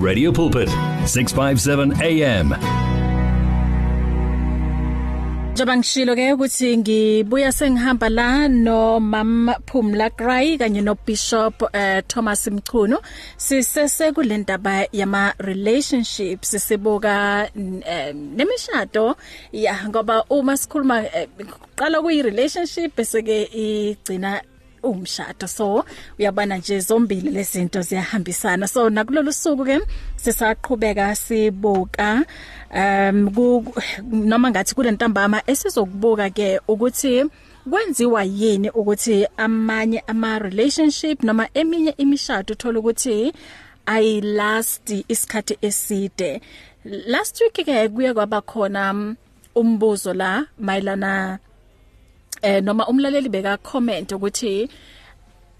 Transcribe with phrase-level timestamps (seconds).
[0.00, 0.68] Radio Pulpit
[1.04, 2.56] 657 AM
[5.52, 12.00] Njoba ngishilo ke ukuthi ngibuya sengihamba la no Mam Phumla Gray kanye no Bishop uh,
[12.08, 12.98] Thomas Mchunu.
[13.36, 19.16] Sisese kulendaba yama relationships sibuka uh, nemishado.
[19.52, 21.04] Ya ngoba uma sikhuluma
[21.76, 24.40] qala kuyi relationship bese ke igcina
[24.82, 25.84] umshado so
[26.18, 28.68] uyabona nje zombili lezinto ziyahambisana.
[28.68, 29.80] So nakulolu suku ke
[30.16, 32.24] sisaqhubeka sibuka
[32.74, 33.28] um
[34.10, 37.24] noma ngathi kule ntambama esizokubuka ke ukuthi
[37.70, 43.32] kwenziwa yini ukuthi amanye ama relationship noma eminye imishado uthola ukuthi
[43.86, 46.40] ay last isikhathi eside.
[46.84, 49.14] Last week ke kuye kwaba khona
[49.54, 51.38] umbuzo la mayilana
[52.42, 54.68] eh noma umlaleli beka comment ukuthi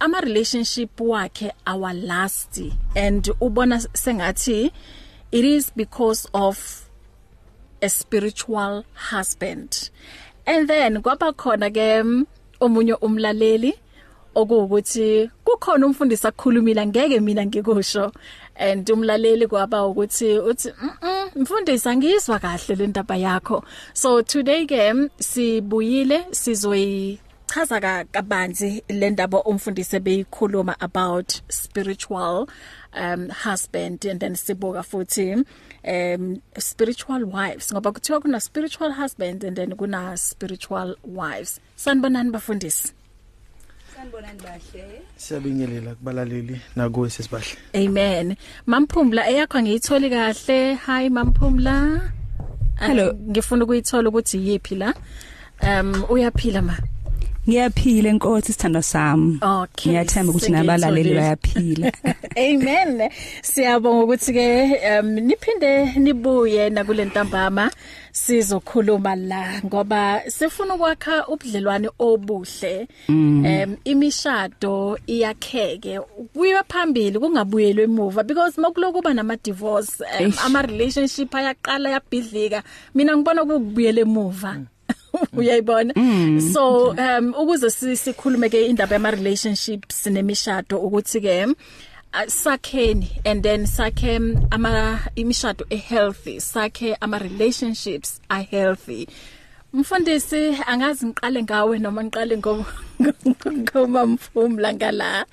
[0.01, 2.61] ama relationship wakhe our last
[2.97, 4.73] and ubona sengathi
[5.33, 6.91] it is because of
[7.83, 9.91] a spiritual husband.
[10.47, 12.27] And then kwaba khona ke
[12.61, 13.75] omunye umlaleli
[14.35, 18.13] okuwukuthi kukhona umfundisi akukhulumila ngeke mina ngikusho.
[18.61, 20.73] And umlaleli kwaba ukuthi uthi
[21.37, 23.65] mfundisi angizwa kahle le ndaba yakho.
[23.95, 32.47] So today ke sibuyile sizoyi chaza kabanzi le ndaba umfundisi beyikhuluma about spiritual
[32.93, 34.05] um husband.
[34.05, 35.45] And then sibuka futhi
[35.85, 37.73] um spiritual wives.
[37.73, 41.61] Ngoba kuthiwa kuna spiritual husband and then kuna spiritual wives.
[41.77, 42.93] Sanibonani bafundisi?
[44.01, 45.03] Sanibonani bahle.
[45.17, 47.57] Siyabingelela kubalaleli nakuwe sesibahle.
[47.75, 48.37] Amen.
[48.67, 50.75] Mamphumla eyakho ngiyitholi kahle.
[50.75, 52.01] Hi Mamphumla.
[52.79, 53.13] Hello.
[53.13, 54.95] Ngifuna ukuyithola ukuthi yipi la.
[55.63, 56.77] Um uyaphila ma.
[57.49, 59.39] Ngiyaphila enkosi sithando sami.
[59.43, 59.93] Okay.
[59.93, 61.93] Ngiyathemba ukuthi nabalaleli bayaphila.
[62.37, 63.11] Amen.
[63.43, 67.71] Siyabonga ukuthi ke um niphinde nibuye nakule ntambama
[68.13, 72.89] sizokhuluma la ngoba sifuna ukwakha ubudlelwane obuhle.
[73.09, 76.01] Um imishado iyakheke.
[76.35, 80.05] Kuyiwe phambili kungabuyelwe emuva because makulokuba nama divorce
[80.45, 82.63] ama relationship ayaqala yabhidlika.
[82.95, 84.57] Mina ngibona kubuyele emuva.
[85.37, 85.95] uyayibona
[86.53, 91.47] so um ukuze sikhulume ke indaba yama relationships nemishado ukuthi ke
[92.27, 94.19] sakheni and then sakhe
[94.51, 99.07] ama imishado e healthy sakhe ama relationships are healthy
[99.73, 102.67] mfundisi angazi ngiqale ngawe noma ngiqale ngo
[103.47, 105.27] ngoma mfumla ngala.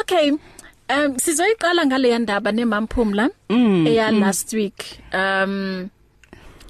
[0.00, 0.30] Okay
[0.88, 3.30] um sizoyiqala ngale ndaba nemamphumla
[3.86, 5.00] eya last week.
[5.12, 5.90] Um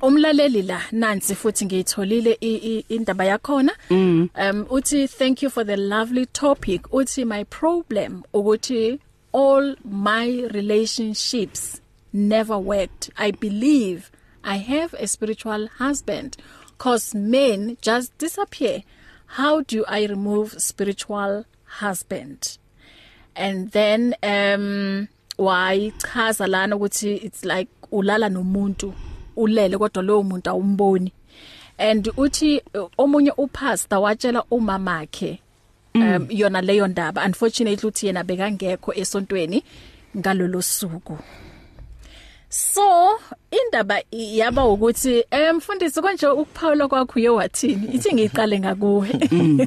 [0.06, 2.32] umlaleli la nansi futhi ngiyitholile
[2.88, 3.72] indaba yakhona.
[3.90, 6.82] Um uthi thank you for the lovely topic.
[6.92, 8.98] Uthi my problem ukuthi
[9.32, 11.80] all my relationships
[12.12, 13.10] never worked.
[13.16, 14.10] I believe
[14.44, 16.36] i have a spiritual husband
[16.76, 18.82] cause men just disappear.
[19.38, 21.46] How do i remove spiritual
[21.80, 22.58] husband?
[23.34, 28.94] And then um why chaza lana ukuthi it's like ulala nomuntu.
[29.36, 31.12] Ulele kodwa lowo muntu awumboni.
[31.78, 32.62] And uthi
[32.98, 35.40] omunye upastor watshela umamakhe
[35.94, 37.24] um yona leyo ndaba.
[37.24, 39.62] Unfortunately uthi yena bekangekho esontweni
[40.16, 41.18] ngalolo suku.
[42.48, 43.18] So
[43.50, 47.86] indaba yaba ukuthi emfundisi konje ukuphawula kwakho uye wathini?
[47.92, 49.08] Ithi ngiqale ngakuwe.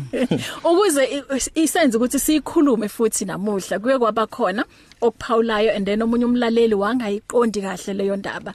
[0.69, 1.23] Ukuze
[1.55, 4.63] isenze ukuthi sikhulume futhi namuhla kuye kwaba khona
[5.01, 8.53] okuphawulayo and then omunye umlaleli wangayiqondi kahle leyo ndaba.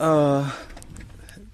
[0.00, 0.46] Uh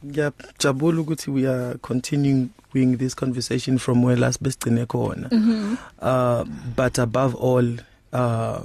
[0.07, 2.51] ngiyajabula ukuthi we are continuing
[2.99, 5.29] this conversation from where last besigcine khona.
[5.29, 5.77] Mhm.
[6.03, 6.45] Uh
[6.77, 7.65] but above all
[8.13, 8.61] uh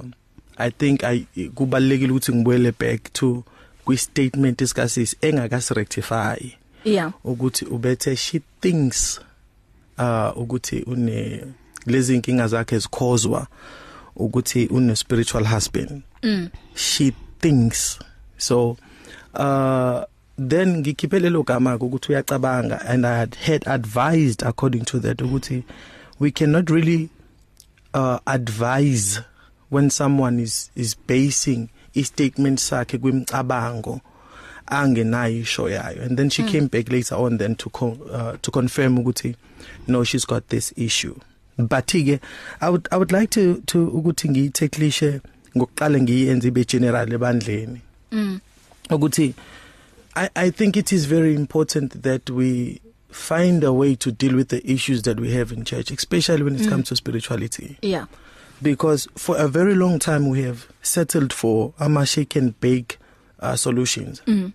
[0.58, 3.44] I think I kubalekile ukuthi ngibuyele back to
[3.84, 6.36] kwi statement isikasisi engakasi rectify.
[6.84, 7.12] Yeah.
[7.24, 9.20] ukuthi ubethe she thinks
[9.98, 11.44] uh ukuthi une
[11.86, 13.46] lezi inkinga zakhe zikhozwa
[14.16, 16.02] ukuthi une spiritual husband.
[16.22, 16.50] Mm.
[16.74, 17.98] She thinks
[18.36, 18.76] so
[19.34, 20.04] uh
[20.48, 25.64] then ngikhiphe lelo gama ukuthi uyacabanga and i had had advised according to that ukuthi
[26.20, 27.08] we cannot really
[27.94, 29.20] uh advise
[29.70, 34.00] when someone is is basing i statement sakhe kwimcabango
[34.70, 36.02] angenayo isho yayo.
[36.02, 36.48] And then she mm.
[36.48, 39.34] came back later on then to co uh, to confirm ukuthi
[39.86, 41.14] no she's got this issue.
[41.58, 42.20] But ke
[42.60, 45.20] i would i would like to to ukuthi ngiyitheklishe
[45.56, 47.80] ngokuqala ngiyenze ibe general ebandleni.
[48.12, 48.40] Mm
[48.90, 49.34] ukuthi
[50.14, 54.48] I I think it is very important that we find a way to deal with
[54.48, 56.68] the issues that we have in church especially when it mm.
[56.68, 58.06] comes to spirituality yeah
[58.62, 62.98] because for a very long time we have settled for ama shake and bake
[63.40, 64.52] uh, solutions mm.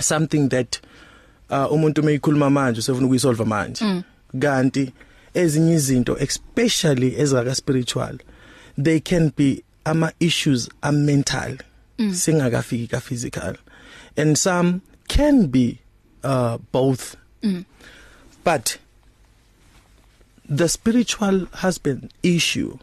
[0.00, 0.80] something that
[1.50, 4.02] uh, umuntu meyikhuluma manje usefuna ukuyisolve manje mm.
[4.40, 4.92] kanti
[5.34, 8.18] ezinye izinto especially ezaka spiritual
[8.82, 11.58] they can be ama issues are mental
[11.98, 12.14] mm.
[12.14, 13.56] singakafiki ka physical
[14.16, 15.78] and some can be
[16.22, 17.64] uh both mm.
[18.44, 18.78] but
[20.48, 22.78] the spiritual husband issue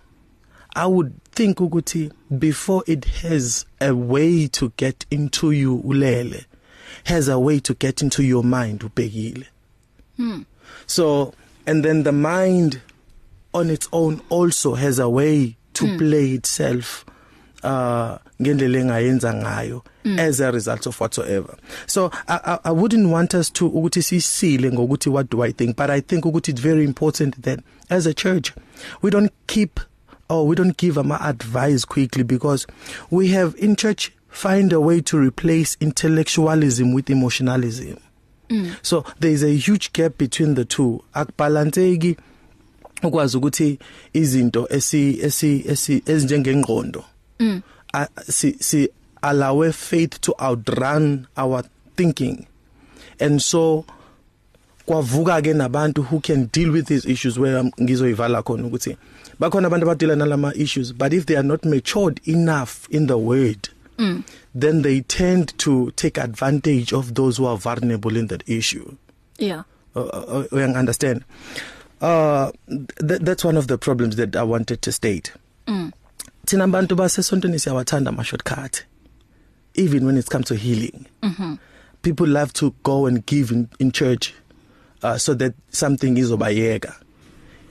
[0.75, 6.45] i would think ukuthi before it has a way to get into you ulele
[7.05, 9.45] has a way to get into your mind ubhekile
[10.17, 10.41] hmm
[10.85, 11.33] so
[11.65, 12.81] and then the mind
[13.53, 15.97] on its own also has a way to mm.
[15.97, 17.05] play itself
[17.63, 20.19] uh ngendlela engayenza ngayo mm.
[20.19, 24.71] as a result of whatsoever so I, I I wouldn't want us to ukuthi sisile
[24.71, 27.59] ngokuthi what do I think but I think ukuthi it's very important that
[27.89, 28.53] as a church
[29.01, 29.79] we don't keep
[30.29, 32.67] or we don't give our advice quickly because
[33.11, 37.97] we have in church find a way to replace intellectualism with emotionalism
[38.49, 38.75] mm.
[38.81, 42.17] so there is a huge gap between the two akubalanceki
[43.03, 43.79] ukwazi ukuthi
[44.13, 47.03] izinto esi esi esi ezinjengengqondo
[47.39, 47.61] mm.
[47.93, 48.89] uh, si si
[49.21, 51.63] allow faith to outrun our
[51.95, 52.45] thinking
[53.19, 53.85] and so
[54.85, 58.97] kwavuka ke nabantu who can deal with these issues where ngizoyivala khona ukuthi
[59.39, 63.69] bakhona abantu abadila nalama issues but if they are not matured enough in the word
[63.97, 64.23] mm.
[64.59, 68.91] then they tend to take advantage of those who are vulnerable in that issue
[69.37, 69.63] yeah
[69.95, 71.23] uh, uh, uh understand
[72.01, 72.51] uh
[73.07, 75.33] th that's one of the problems that I wanted to state
[75.67, 75.91] mm.
[76.49, 78.83] Thina abantu basesontweni siyawathanda ama shortcut.
[79.75, 81.05] Even when it's come to healing.
[81.21, 81.57] Mhm
[82.01, 84.33] people love to go and give in, in church
[85.03, 86.95] uh, so that something izobayeka.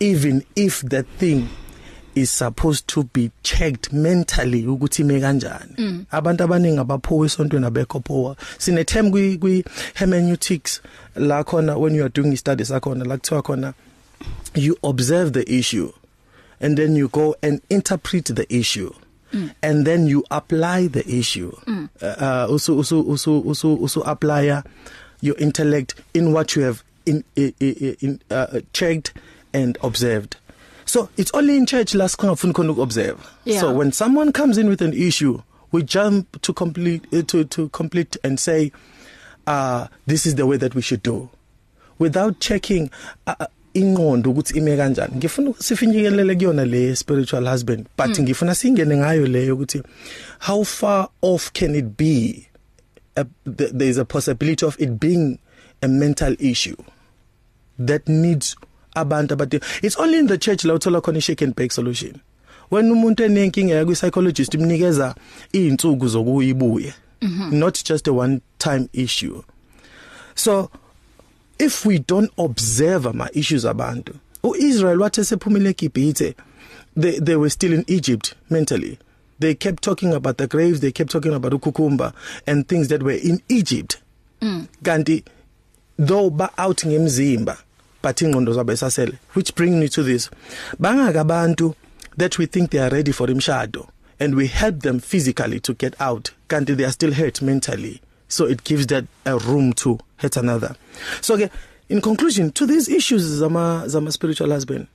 [0.00, 1.48] Even if that thing
[2.14, 5.76] is supposed to be checked mentally ukuthi ime kanjani.
[5.76, 6.06] Mm.
[6.10, 8.36] abantu abaningi abaphowe esontweni abekho phowa.
[8.58, 9.64] Sine term kwi, kwi
[9.94, 10.80] hermeneutics
[11.16, 13.74] la khona when you are doing studies akhona la kuthiwa khona
[14.54, 15.92] you observe the issue.
[16.60, 18.92] And then you go and interpret the issue
[19.32, 19.54] mm.
[19.62, 21.88] and then you apply the issue mm.
[22.02, 24.62] uh also also also also also apply
[25.20, 27.52] your intellect in what you have in in,
[28.00, 29.12] in uh, checked
[29.52, 30.36] and observed
[30.84, 33.60] so it's only in church la sikhona khona ukobserve yeah.
[33.60, 35.40] so when someone comes in with an issue
[35.72, 38.72] we jump to complete uh, to to complete and say
[39.46, 41.28] uh this is the way that we should do
[41.98, 42.90] without checking
[43.26, 48.24] uh, ingqondo ukuthi ime kanjani ngifuna sifinyekelele kuyona le spiritual husband but mm.
[48.24, 49.82] ngifuna singene ngayo leyo ukuthi
[50.38, 52.46] how far off can it be
[53.14, 55.38] a, th there is a possibility of it being
[55.80, 56.76] a mental issue
[57.86, 58.56] that needs
[58.94, 62.12] abantu abathi it's only in the church la uthola khona shake and bake solution
[62.70, 65.14] when umuntu enenkinga yakwi psychologist imnikeza
[65.52, 67.54] izinsuku zokuyibuye mm -hmm.
[67.54, 69.42] not just a one time issue
[70.34, 70.70] so
[71.58, 76.34] if we don't observe ama issues abantu uIsrael wathe sephumile eGibhithe
[77.00, 78.98] they they were still in Egypt mentally.
[79.38, 82.12] They kept talking about the graves they kept talking about ukukumba
[82.46, 83.98] and things that were in Egypt.
[84.40, 84.68] Mm.
[84.82, 85.24] kanti
[85.96, 87.58] though ba out ngemzimba
[88.02, 90.30] but ingqondo zabo esasele which bring me to this
[90.80, 91.74] bangaka abantu
[92.16, 93.88] that we think they are ready for imshado
[94.20, 98.00] and we help them physically to get out kanti they are still hurt mentally.
[98.28, 100.76] So it gives that a room to hurt another.
[101.20, 101.50] So okay
[101.88, 104.86] in conclusion to these issues zama zama spiritual husband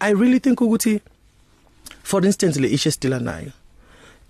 [0.00, 1.00] i really think ukuthi
[2.02, 3.52] for instance le issue still nayo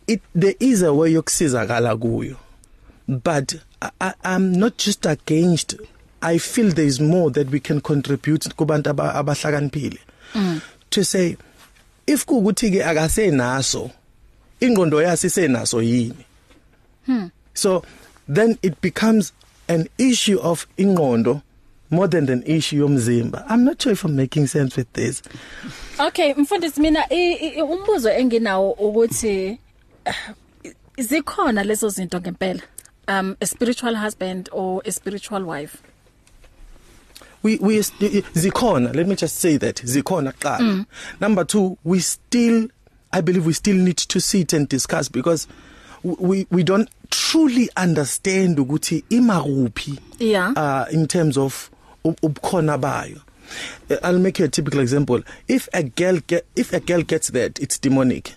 [0.07, 2.37] it there is a way yokusizakala kuyo.
[3.09, 5.76] But I, I i'm not just against
[6.23, 9.99] i feel there is more that we can contribute kubantu abahlakaniphile.
[10.35, 10.61] Mm.
[10.90, 11.37] to say
[12.07, 13.90] if kuukuthi ke akasenaso
[14.61, 16.25] ingqondo yasisenaso yini?
[17.07, 17.26] Hmm.
[17.55, 17.83] So
[18.30, 19.32] then it becomes
[19.68, 21.42] an issue of ingqondo
[21.90, 23.44] more than an issue yomzimba.
[23.49, 25.22] I'm not sure if i'm making sense with this.
[25.99, 27.06] Okay mfundisi mina
[27.62, 29.58] umbuzo enginawo ukuthi
[30.99, 32.62] zikhona lezo zinto ngempela
[33.08, 35.82] um a spiritual husband or a spiritual wife?
[37.42, 40.87] We we zikhona let me just say that zikhona qala mm.
[41.20, 42.68] number 2 we still
[43.12, 45.49] i believe we still need to sit and discuss because
[46.04, 50.52] we we don't truly understand ukuthi imakuphi yeah.
[50.57, 51.71] uh in terms of
[52.05, 53.21] ubukhona bayo.
[54.02, 55.23] I'll make you a typical example.
[55.49, 58.35] If a girl get, if a girl gets that it's demonic.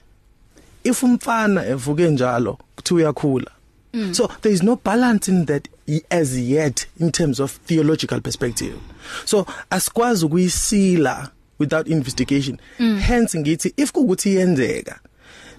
[0.84, 3.52] If umfana evuke njalo kuthi uyakhula.
[3.94, 4.16] Mm.
[4.16, 5.68] so there is no balance in that
[6.10, 8.76] as yet in terms of theological perspective.
[9.24, 12.60] So asikwazi ukuyisila without investigation.
[12.80, 12.98] Mm.
[12.98, 15.00] hence ngithi if kukuthi yenzeka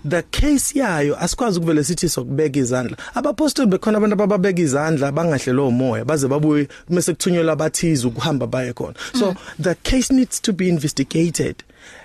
[0.05, 2.97] the case yayo asikwazi ukuvele sithi sokubeka izandla.
[3.15, 8.95] Abapostoli bekhona abantu abababeka izandla bangahlelo moya baze babuye mase kuthunyelwa abathize ukuhamba baye khona.
[9.15, 9.37] So mm.
[9.59, 11.65] the case needs to be investigated.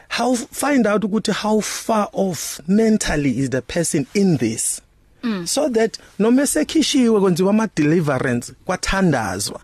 [0.09, 4.81] How find out ukuthi how far off mentally is the person in this.
[5.21, 5.45] Mm.
[5.47, 9.59] so that noma sekhishiwe kwenziwa ama deliverance kwathandazwa.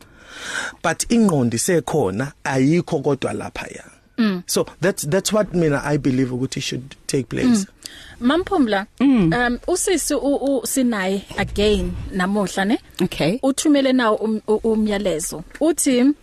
[0.84, 4.43] But ingqondo isekhona ayikho kodwa lapha ya mm.
[4.45, 7.65] so that's that's what mina i believe ukuthi should take place mm.
[8.19, 9.34] Mamphumla mm.
[9.34, 13.39] um usisi usinaye again namuhla ne Okay.
[13.43, 16.13] uthumele nawo um- u- umyalezo uthi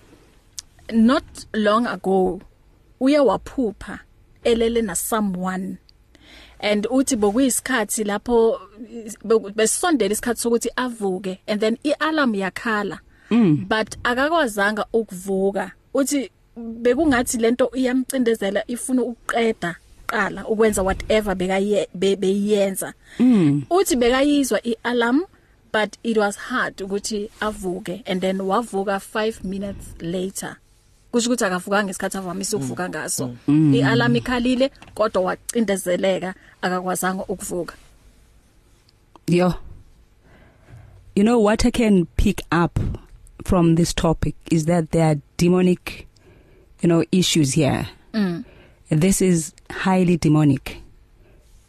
[0.92, 2.40] not long ago
[3.00, 3.99] uye waphupha
[4.44, 5.76] elele na someone
[6.61, 8.61] and uthi bokuyisikhathi lapho
[9.25, 12.99] be- besondela isikhathi sokuthi avuke and then ialarm yakhala
[13.30, 13.66] mm.
[13.68, 22.94] but akakwazanga ukuvuka uthi bekungathi lento iyamcindezela ifuna ukuqeda qala ukwenza whatever bekaye be- beyenza
[23.18, 23.62] mm.
[23.71, 25.23] uthi bekayizwa ialarm
[25.73, 30.56] but it was hard ukuthi avuke and then wavuka 5 minutes later.
[31.12, 33.35] Kusho ukuthi akavuka ngesikhathi avamise ukuvuka ngaso.
[33.49, 37.75] Ialarm ikhalile kodwa wacindezeleka akakwazanga ukuvuka.
[39.26, 39.54] Yo.
[41.14, 42.78] You know what I can pick up
[43.44, 46.06] from this topic is that there are demonic
[46.82, 47.88] you know issues here.
[48.12, 48.44] mm.
[48.90, 50.82] This is highly demonic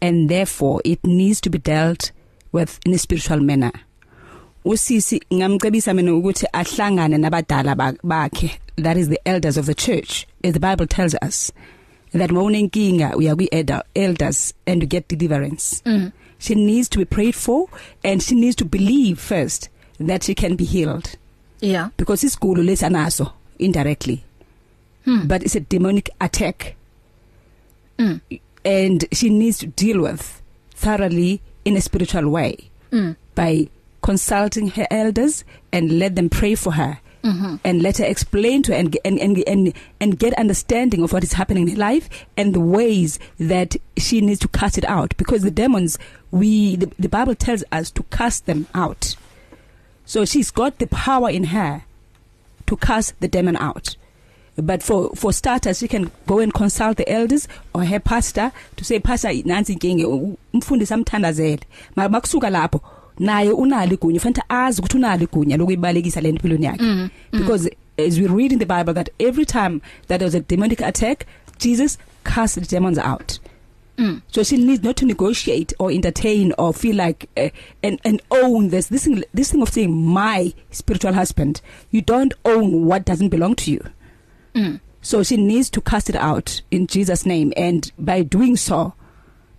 [0.02, 2.12] and therefore it needs to be dealt
[2.52, 3.72] with in a spiritual manner.
[4.64, 10.26] Usisi ngamcebisa mina ukuthi ahlangane nabadala ba- bakhe that is the elders of the church
[10.42, 11.52] as the bible tells us
[12.12, 13.48] that mawunenkinga uya kwi
[13.94, 15.82] elders and you get deliverance.
[15.86, 16.12] Mm.
[16.38, 17.68] She needs to be prayed for
[18.02, 19.68] and she needs to believe first
[19.98, 21.16] that she can be healed
[21.60, 24.22] yeah because isigulo lesanaso indirectly
[25.04, 25.26] Hmm.
[25.26, 26.76] but it's a demonic attack
[27.98, 28.20] Mm.
[28.64, 30.42] and she needs to deal with
[30.72, 33.14] thoroughly in a spiritual way mm.
[33.36, 33.68] by
[34.02, 37.60] consulting her elders and let them pray for her Mhm.
[37.64, 41.22] and let her explain to her and, and and and and get understanding of what
[41.24, 45.16] is happening in her life and the ways that she needs to cast it out
[45.16, 45.96] because the demons
[46.32, 49.16] we the, the bible tells us to cast them out
[50.04, 51.84] so she's got the power in her
[52.66, 53.96] to cast the demon out
[54.56, 58.84] but for for starters she can go and consult the elders or her pastor to
[58.84, 60.04] say pastor nansi inkinge
[60.52, 61.60] umfundisi amthandazele
[61.96, 62.80] makusuka lapho
[63.18, 66.82] naye unalo igunya fanele azi ukuthi unalo igunya lokuyibalekisa le empilweni yakhe.
[66.82, 70.40] Mm, because as we read in the bible that every time that there was a
[70.40, 71.26] demonic attack
[71.58, 73.38] jesus cast the demons out.
[73.96, 74.22] Mm.
[74.26, 78.70] so she needs not to negotiate or entertain or feel like uh, and and own
[78.70, 81.60] this this thing this thing of saying my spiritual husband.
[81.92, 83.86] You don't own what doesn't belong to you.
[84.54, 84.78] Mm.
[85.02, 88.92] so she needs to cast it out in Jesus name and by doing so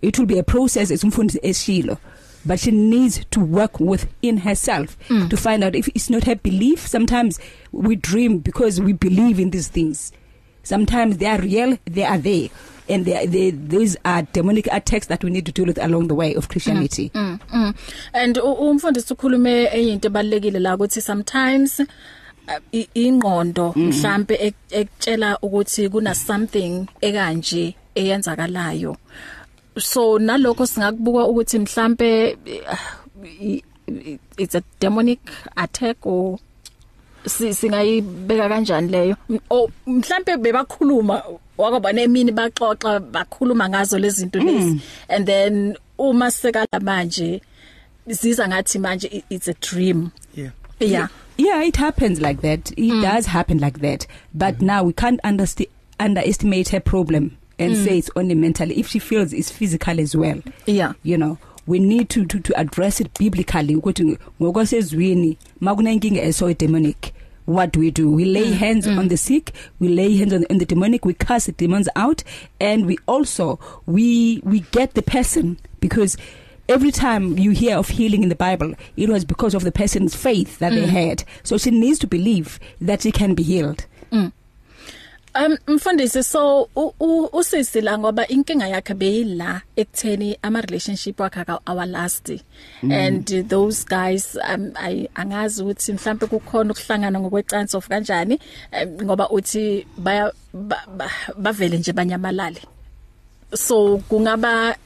[0.02, 1.96] it will be a process as umfundisi eshilo
[2.44, 5.28] but she needs to work within herself Mm.
[5.30, 7.38] to find out if it's not her belief sometimes
[7.72, 10.12] we dream because we believe in these things
[10.62, 12.48] sometimes they are real they are there
[12.88, 16.14] and they, they these are demonic attacks that we need to deal with along the
[16.14, 17.74] way of Christianity Mm, mm.
[18.12, 21.82] And u- umfundisi ukhulume enye into ebalekile la ukuthi sometimes
[22.94, 28.96] ingqondo mhlambe ek- ekutshela ukuthi kuna something ekanje eyenzakalayo.
[29.78, 32.36] So nalokho singakubuka ukuthi mhlambe
[34.38, 35.20] it's a demonic
[35.56, 36.38] attack or
[37.26, 39.16] si- singayibeka kanjani leyo?
[39.30, 41.22] M- o mhlambe bebakhuluma
[41.58, 44.80] wakwaba nemini baxoxa bakhuluma ngazo lezi zinto lezi.
[45.08, 47.40] And then uma sekala manje
[48.08, 50.12] ziza ngathi manje it's a dream.
[50.34, 50.50] Yeah.
[50.80, 51.08] Yeah.
[51.36, 52.70] Yeah, it happens like that.
[52.72, 53.02] It mm.
[53.02, 54.06] does happen like that.
[54.34, 54.66] But mm-hmm.
[54.66, 55.68] now we can't underst-
[56.00, 57.84] underestimate her problem and mm.
[57.84, 58.70] say it's only mental.
[58.70, 62.58] If she feels it's physical as well, yeah you know, we need to to, to
[62.58, 63.74] address it biblically.
[63.76, 67.12] ukuthi ngokwasezwini makunenkinga eso demonic.
[67.46, 68.10] What do we do?
[68.10, 68.98] We lay hands mm.
[68.98, 72.24] on the sick, we lay hands on, on the demonic, we cast the demons out,
[72.60, 76.16] and we also we we get the person because
[76.68, 80.14] every time you hear of healing in the Bible, it was because of the person's
[80.14, 80.76] faith that mm.
[80.76, 81.24] they had.
[81.42, 83.86] So she needs to believe that she can be healed.
[85.38, 86.68] Um mfundisi so
[87.32, 91.44] usisi la ngoba inkinga yakhe beyila ekutheni ama relationship wakhe
[91.86, 92.30] last
[92.82, 92.90] mm.
[92.90, 98.40] and uh, those guys um I angazi ukuthi mhlambe kukhona ukuhlangana ngokwecansi of kanjani
[98.72, 102.62] um, ngoba uthi baya ba- ba- bavele nje banyamalale
[103.54, 104.76] so kungaba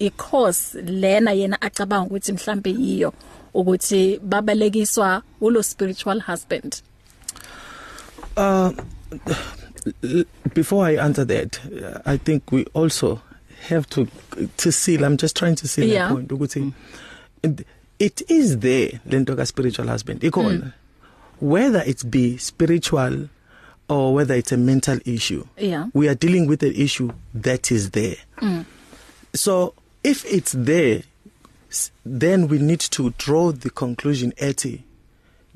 [0.00, 3.12] i-cause lena yena acabanga ukuthi mhlambe yiyo
[3.54, 6.82] ukuthi babalekiswa ulo spiritual husband
[8.36, 8.70] uh
[10.54, 11.58] before I answer that,
[12.04, 13.20] I think we also
[13.68, 14.06] have to
[14.58, 15.04] to seal.
[15.04, 16.08] I'm just trying to seal Yeah.
[16.08, 16.72] that point ukuthi
[17.42, 17.66] it-
[17.98, 20.20] it is there lento ka spiritual husband.
[20.20, 20.50] Ikona.
[20.64, 20.72] Mm.
[21.40, 23.28] Whether it's be spiritual
[23.88, 25.44] or whether it's a mental issue.
[25.58, 25.86] Yeah.
[25.94, 28.16] We are dealing with an issue that is there.
[28.42, 28.64] Mm.
[29.34, 31.02] So if it's there
[32.20, 34.80] then we need to draw the conclusion ethi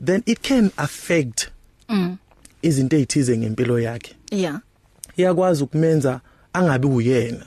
[0.04, 1.48] then it can affect
[1.88, 2.16] Mm.
[2.62, 4.60] izinto ezithize ngempilo yakhe yeah
[5.16, 6.20] iyakwazi ukumenza
[6.52, 7.46] angabi uyena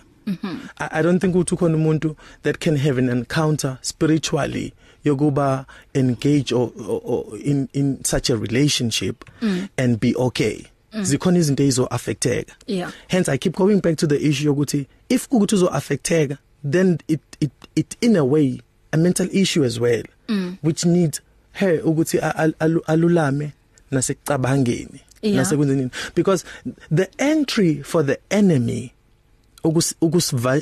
[0.79, 4.73] I, I don't think ukuthi ukhona umuntu that can have an encounter spiritually
[5.05, 9.67] yokuba engage or, or, or in in such a relationship mm.
[9.77, 10.63] and be okay
[10.93, 11.03] mm.
[11.03, 12.91] zikhona izinto ezizo affecteka Yeah.
[13.07, 16.37] hence i keep going back to the issue yokuthi if ukuthi uzo affecteka
[16.71, 18.61] then it it it in a way
[18.91, 20.57] a mental issue as well mm.
[20.63, 21.21] which needs
[21.51, 22.19] her ukuthi
[22.87, 23.51] alulame
[23.91, 25.37] nasekucabangeni Yeah.
[25.37, 26.45] nasekwenzeni because
[26.95, 28.93] the entry for the enemy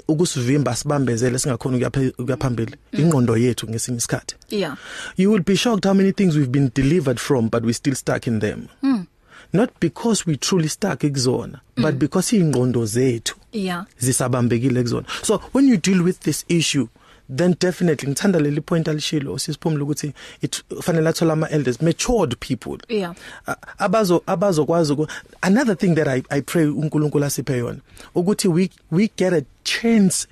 [0.07, 4.77] ukusivimba sibambezele singakhona ukuyaphambili ingqondo yethu ngesinye isikhathi yeah
[5.17, 8.27] you will be shocked how many things we've been delivered from but we still stuck
[8.27, 9.05] in them mm.
[9.53, 11.83] not because we truly stuck ekuzona mm.
[11.83, 16.87] but because ingqondo zethu yeah zisabambekile kuzona so when you deal with this issue
[17.35, 22.77] then definitely ngithanda leli point alishilo sisiphumula ukuthi it fanele athola ama elders matured people
[22.95, 23.15] Yeah.
[23.47, 25.07] A- abazo abazokwazi
[25.41, 27.79] another thing that i i pray uNkulunkulu asiphe yona
[28.15, 30.27] ukuthi we we get a chance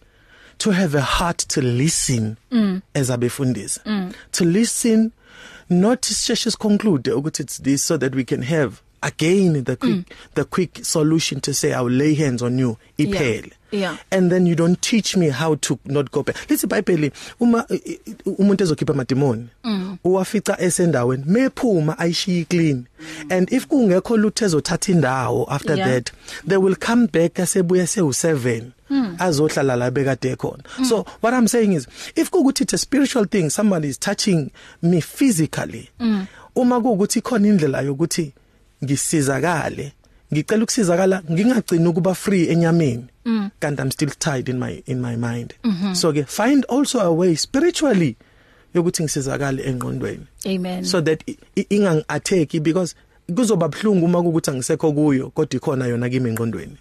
[0.58, 2.82] to have a heart to listen mm.
[2.94, 4.12] as abefundisi mm.
[4.32, 5.12] to listen
[5.70, 10.06] not just conclude ukuthi it's this so that we can have again the quick mm.
[10.34, 13.52] the quick solution to say i'll lay hands on you iphele.
[13.72, 13.98] Yeah.
[14.12, 16.36] and then you don't teach me how to not go back.
[16.48, 17.66] Lithi bible uma
[18.26, 19.48] umuntu ezokhipha amademoni
[20.04, 22.86] uwafica esendaweni mephuma ayishiya clean
[23.30, 25.88] and if kungekho lutho ezothatha indawo after Yeah.
[25.88, 26.12] that
[26.46, 28.62] they will come back asebuya sewu7
[29.18, 30.64] azohlala la bekade khona.
[30.88, 34.52] So what i'm saying is if kukuthi it's a spiritual thing somebody is touching
[34.84, 35.90] me physically
[36.56, 38.34] uma kuukuthi khona indlela yokuthi
[38.84, 39.92] ngisizakale.
[40.34, 43.06] Ngicela ukusizakala ngingagcini ukuba free enyameni.
[43.26, 43.50] Mm.
[43.60, 45.54] kanti i'm still tied in my in my mind.
[45.64, 45.96] Mm -hmm.
[45.96, 48.16] so ke find also a way spiritually
[48.74, 50.26] yokuthi ngisizakale engqondweni.
[50.46, 50.84] Amen.
[50.86, 52.96] So that i- i- ingang attack because
[53.36, 56.78] kuzoba bhlungu uma kukuthi angisekho kuyo kodwa ikhona yona kimi engqondweni.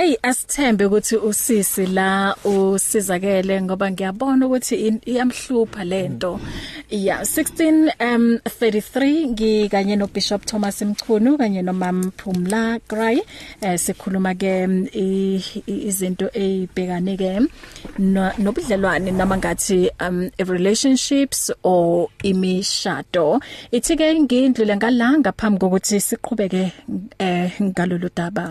[0.00, 6.40] Hey asithembe ukuthi usisi la usizakele ngoba ngiyabona ukuthi in- iyamhlupha lento.
[6.90, 8.24] Yeah 16 um
[8.60, 13.18] 33 ngikanye no Bishop Thomas Mchunu kanye no Mam Phumla Gray
[13.60, 17.30] eh sikhuluma ke mm, i- i- izinto ezibhekane ke
[17.98, 23.26] no- nobudlelwane noma ngathi um relationships or imishado.
[23.76, 26.72] Ithi ke ngindlule ngala ngaphambi kokuthi siqhubeke
[27.18, 28.46] eh ngalolu daba.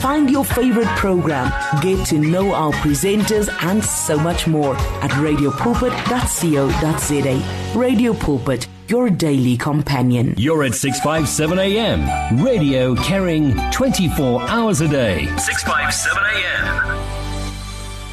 [0.00, 7.78] Find your favorite program, get to know our presenters, and so much more at radiopulpit.co.za.
[7.78, 10.34] Radio Pulpit, your daily companion.
[10.36, 12.42] You're at 657 AM.
[12.42, 15.26] Radio carrying 24 hours a day.
[15.36, 16.97] 657 AM.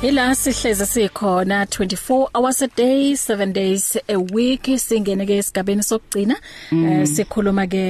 [0.05, 4.63] Ila sihleze sikhona 24 hours a day 7 days a week.
[4.77, 6.35] Singene ke esigabeni sokugcina
[6.71, 7.85] eh, sikhuluma ke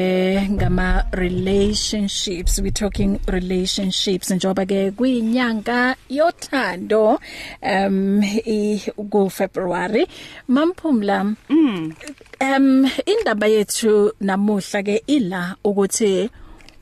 [0.50, 7.20] ngama relationships we talking relationships njoba ke kuyinyanga yothando
[7.62, 8.80] um i
[9.12, 10.08] ku February
[10.48, 16.30] mamphumla um indaba yethu namuhla ke ila ukuthi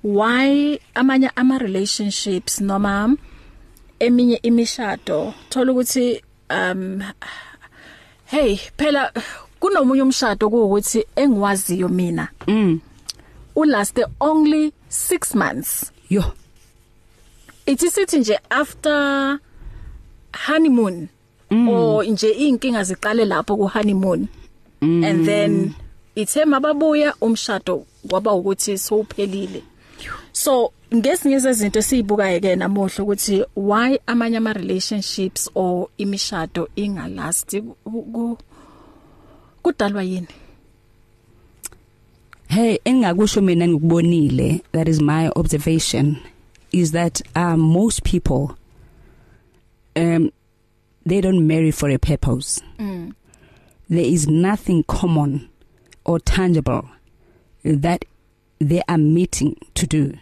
[0.04, 3.17] why amanye ama relationships noma
[4.04, 7.02] eminye imishado thola ukuthi um
[8.26, 9.12] hey phela
[9.60, 12.28] kunomunye umshado ukuthi engiwaziyo mina.
[12.48, 12.80] Mm.
[13.56, 15.92] U last only 6 months.
[16.10, 16.24] Yo.
[17.66, 19.39] Ithi sithi nje after
[20.46, 21.08] honeymoon
[21.52, 21.70] mm.
[21.70, 24.28] or nje inkinga ziqale lapho ku honeymoon
[24.82, 25.04] mm.
[25.04, 25.74] and then
[26.16, 29.63] ithe mababuya umshado kwaba ukuthi sowuphelile.
[30.34, 37.62] So ngesinye zezinto sizibukayo ke namuhla ukuthi why amanye ama relationships or imishado ingalast
[39.62, 40.28] kudalwa yini
[42.48, 46.17] Hey engakusho mina ngikubonile that is my observation
[46.72, 48.56] is that uh, most people
[49.96, 50.30] um
[51.06, 52.62] they don't marry for a purpose.
[52.80, 53.13] Mm.
[53.89, 55.50] There is nothing common
[56.06, 56.89] or tangible
[57.63, 58.06] that
[58.63, 60.13] they are meeting to do.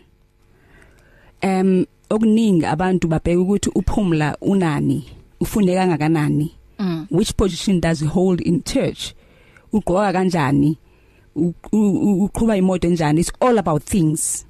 [1.43, 5.05] Um okuningi abantu babheka ukuthi uphumla unani
[5.39, 6.51] ufunde kangakanani?
[6.79, 7.07] Mm.
[7.11, 9.13] which position does he hold in church?
[9.71, 10.77] Ugqoka kanjani?
[11.35, 13.19] Uqhuba imoto enjani?
[13.19, 14.45] It's all about things.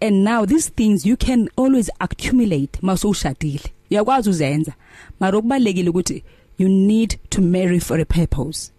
[0.00, 4.72] And now these things you can always accumulate mawushadile uyakwazi uzenza.
[5.20, 6.22] Mara okubalekile ukuthi
[6.58, 8.70] you need to marry for a purpose.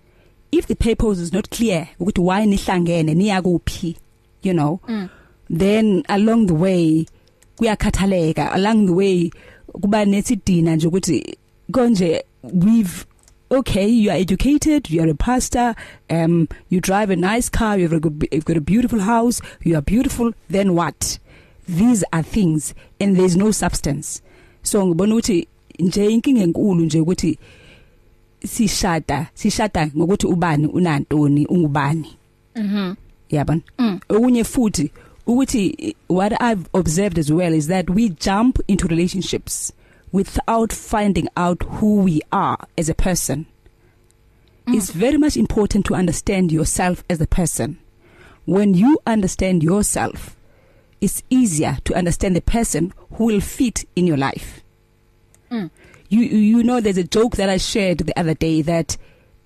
[0.51, 3.95] If the purpose is not clear ukuthi why nihlangene niya kuphi?
[4.41, 4.79] You know.
[4.87, 5.09] Mm.
[5.49, 7.05] then along the way
[7.57, 8.55] kuyakhathaleka.
[8.55, 9.31] Along the way
[9.81, 11.37] kuba nesidina nje ukuthi
[11.71, 13.05] konje we've
[13.51, 15.75] okay you are educated you are a pastor
[16.09, 19.81] um you drive a nice car you've got, you've got a beautiful house you are
[19.81, 21.19] beautiful then what?
[21.67, 24.21] These are things and there's no substance.
[24.63, 25.47] So ngibona ukuthi
[25.79, 27.39] nje inkinga enkulu nje ukuthi
[28.45, 32.17] sishada sishada ngokuthi ubani unantoni ungubani.
[32.55, 32.95] Mhm
[33.29, 33.99] yabona mm.
[34.09, 34.91] okunye futhi
[35.27, 39.73] ukuthi what i've observed as well is that we jump into relationships
[40.11, 43.45] without finding out who we are as a person
[44.65, 44.75] mm.
[44.75, 47.77] it's very much important to understand yourself as a person
[48.45, 50.35] when you understand yourself
[51.01, 54.61] it's easier to understand the person who will fit in your life
[55.51, 55.69] mm.
[56.09, 58.97] you you know there's a joke that I shared the other day that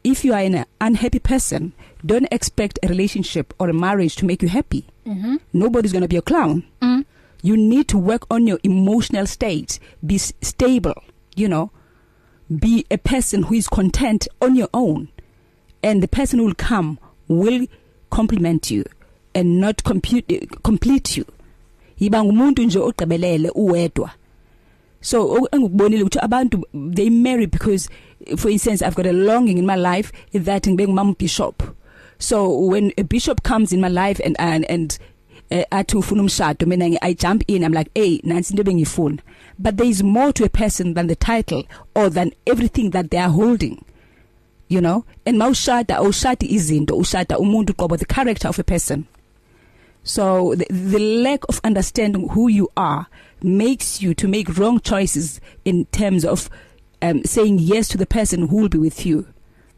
[0.03, 1.73] if you are an unhappy person
[2.05, 4.85] don't expect a relationship or a marriage to make you happy.
[5.05, 5.35] Mm-hmm.
[5.53, 6.63] nobody's going to be a clown.
[6.81, 7.05] Mm.
[7.41, 9.79] you need to work on your emotional state.
[10.05, 11.03] Be stable
[11.35, 11.71] you know.
[12.53, 15.09] Be a person who is content on your own.
[15.81, 17.67] And the person who will come will
[18.09, 18.85] complement you
[19.33, 20.27] and not compute
[20.63, 21.25] complete you.
[21.99, 24.11] Yiba ngumuntu nje ogqibelele uwedwa.
[25.01, 26.63] So engikubonile ukuthi abantu
[26.95, 27.89] they marry because
[28.37, 31.63] for instance I've got a longing in my life that ngibe ngumam bishop
[32.19, 34.97] so when a bishop comes in my life and and, and
[35.51, 39.19] uh, athi ufuna umshado mina I jump in I'm like hey nansi into bengifuna
[39.59, 43.17] but there is more to a person than the title or than everything that they
[43.17, 43.83] are holding
[44.73, 45.05] you know?
[45.25, 49.07] And mawushada awushadi izinto ushada umuntu qobo the character of a person.
[50.03, 53.07] So the, the lack of understanding who you are
[53.41, 56.49] makes you to make wrong choices in terms of
[57.01, 59.27] um saying yes to the person who will be with you.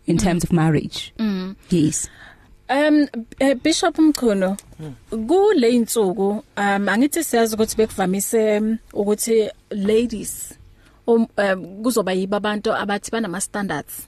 [0.08, 0.24] In mm.
[0.24, 1.56] terms of marriage mm.
[1.70, 2.10] yes
[2.68, 3.08] Um
[3.42, 4.58] uh, Bishop Mkhono
[5.28, 8.62] kule insuku um angithi siyazi ukuthi bekuvamise
[8.94, 10.54] ukuthi ladies
[11.08, 11.28] um
[11.84, 14.08] kuzoba yiba abantu abathi banama standards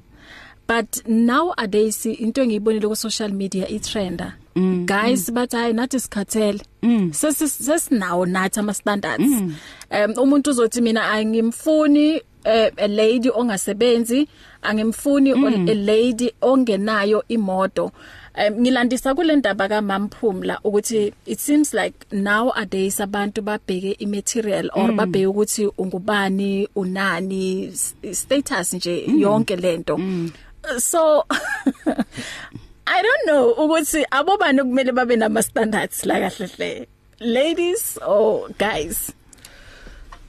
[0.67, 5.35] but nowadays into engiyibonile ku social media i trender mm, guys mm.
[5.35, 7.13] bathi hayi nathi sikhathele mm.
[7.13, 9.55] sesinawo nathi ama standards mm.
[9.91, 14.27] um umuntu uzothi mina angimfuni uh, a lady ongasebenzi
[14.61, 15.69] angimfuni mm.
[15.69, 17.91] a lady ongenayo imoto
[18.37, 24.97] um ngilandisa kule ndaba kaMamphumla ukuthi it seems like nowadays abantu babheke imaterial or mm.
[24.97, 27.73] babheke ukuthi ungubani unani
[28.11, 29.19] status nje mm.
[29.19, 30.31] yonke lento mm.
[30.79, 31.25] so
[32.85, 36.87] I don't know ukuthi abobani kumele babe nama standards la kahle hle
[37.19, 39.11] ladies or guys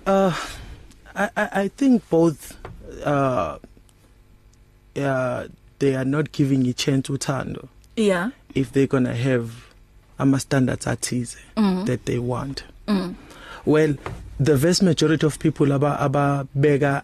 [0.07, 0.33] uh
[1.19, 2.57] I I I think both
[3.05, 3.59] uh
[4.95, 5.47] yeah
[5.79, 9.51] they are not giving a chance uthando yeah if they're going to have
[10.19, 11.87] ama standards athize mm.
[11.87, 13.15] that they want mm.
[13.67, 13.95] well
[14.41, 17.03] the vast majority of people aba ababeka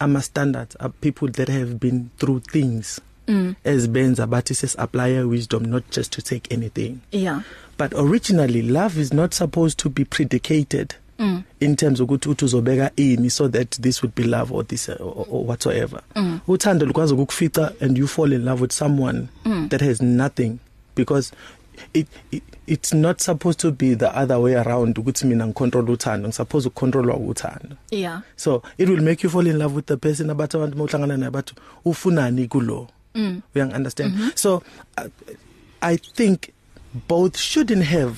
[0.00, 3.54] ama standards are people that have been through things mm.
[3.64, 7.40] as benza bathi ses apply wisdom not just to take anything yeah
[7.78, 10.96] but originally love is not supposed to be predicated mm.
[11.60, 14.96] In terms ukuthi uthi uzobeka ini so that this would be love or this uh,
[15.00, 16.40] or, or whatsoever mm.
[16.48, 19.68] uthando lukwazi ukukufica and you fall in love with someone mm.
[19.68, 20.58] that has nothing
[20.96, 21.32] because
[21.92, 26.28] it, it it's not supposed to be the other way around ukuthi mina ngicontrol uthando
[26.28, 30.30] ngisupposed ukucontrolwa uthando yeah so it will make you fall in love with the person
[30.30, 31.54] abathi abantu mawuhlangana naye bathi
[31.84, 33.40] ufunani kulo mm.
[33.54, 34.36] you understand mm -hmm.
[34.36, 35.04] so uh,
[35.80, 36.40] i think
[37.08, 38.14] both shouldn't have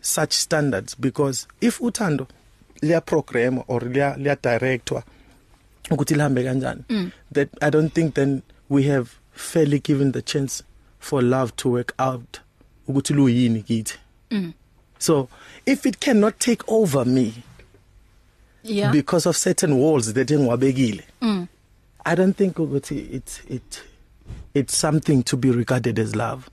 [0.00, 2.26] such standards because if uthando
[2.82, 5.02] liya program or liya liya directwa
[5.90, 10.64] ukuthi lihambe kanjani that i don't think then we have fairly given the chance
[10.98, 12.40] for love to work out
[12.88, 13.98] ukuthi luyini kithi.
[14.98, 15.28] So
[15.66, 17.32] if it cannot take over me
[18.62, 18.92] yeah.
[18.92, 21.02] because of certain walls that engiwabekile
[22.04, 23.82] i don't think ukuthi it's it
[24.54, 26.50] it's something to be regarded as love.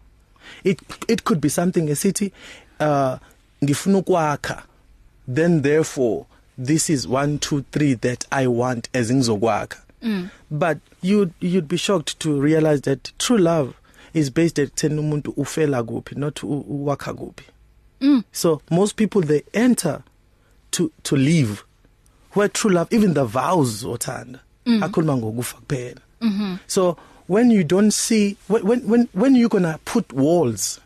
[0.64, 2.32] It it could be something esithi
[2.80, 3.18] uh
[3.66, 4.64] ngifuna ukwakha
[5.34, 6.26] then therefore
[6.66, 10.30] this is 1 2 3 that i want as ngizokwakha mm.
[10.50, 13.74] but you you'd be shocked to realize that true love
[14.14, 17.46] is based at ten umuntu ufela kuphi not uwakha kuphi
[18.02, 18.24] mm.
[18.32, 20.00] so most people they enter
[20.72, 21.64] to to live
[22.36, 24.84] where true love even the vows othanda mm.
[24.84, 26.58] akhuluma ngokufa kuphela mm-hmm.
[26.68, 26.98] so
[27.30, 30.80] when you don't see when when when you're going to put walls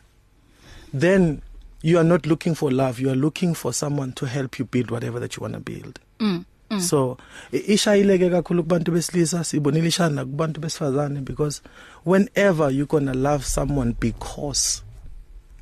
[1.00, 1.42] then
[1.82, 4.92] you are not looking for love you are looking for someone to help you build
[4.92, 6.00] whatever that you want to build.
[6.20, 6.46] Mm.
[6.72, 6.82] Mm.
[6.82, 7.18] so
[7.52, 11.62] ishayileke kakhulu kubantu besilisa sibonile ishana kubantu besifazane because
[12.06, 14.84] whenever you're going to love someone because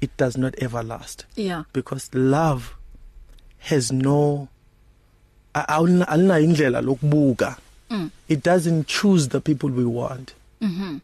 [0.01, 1.25] it does not ever last.
[1.35, 1.63] Yeah.
[1.73, 2.75] Because love
[3.59, 4.47] has no
[5.53, 7.57] alina indlela lokubuka.
[8.27, 10.33] It doesn't choose the people we want.
[10.61, 11.01] Mhm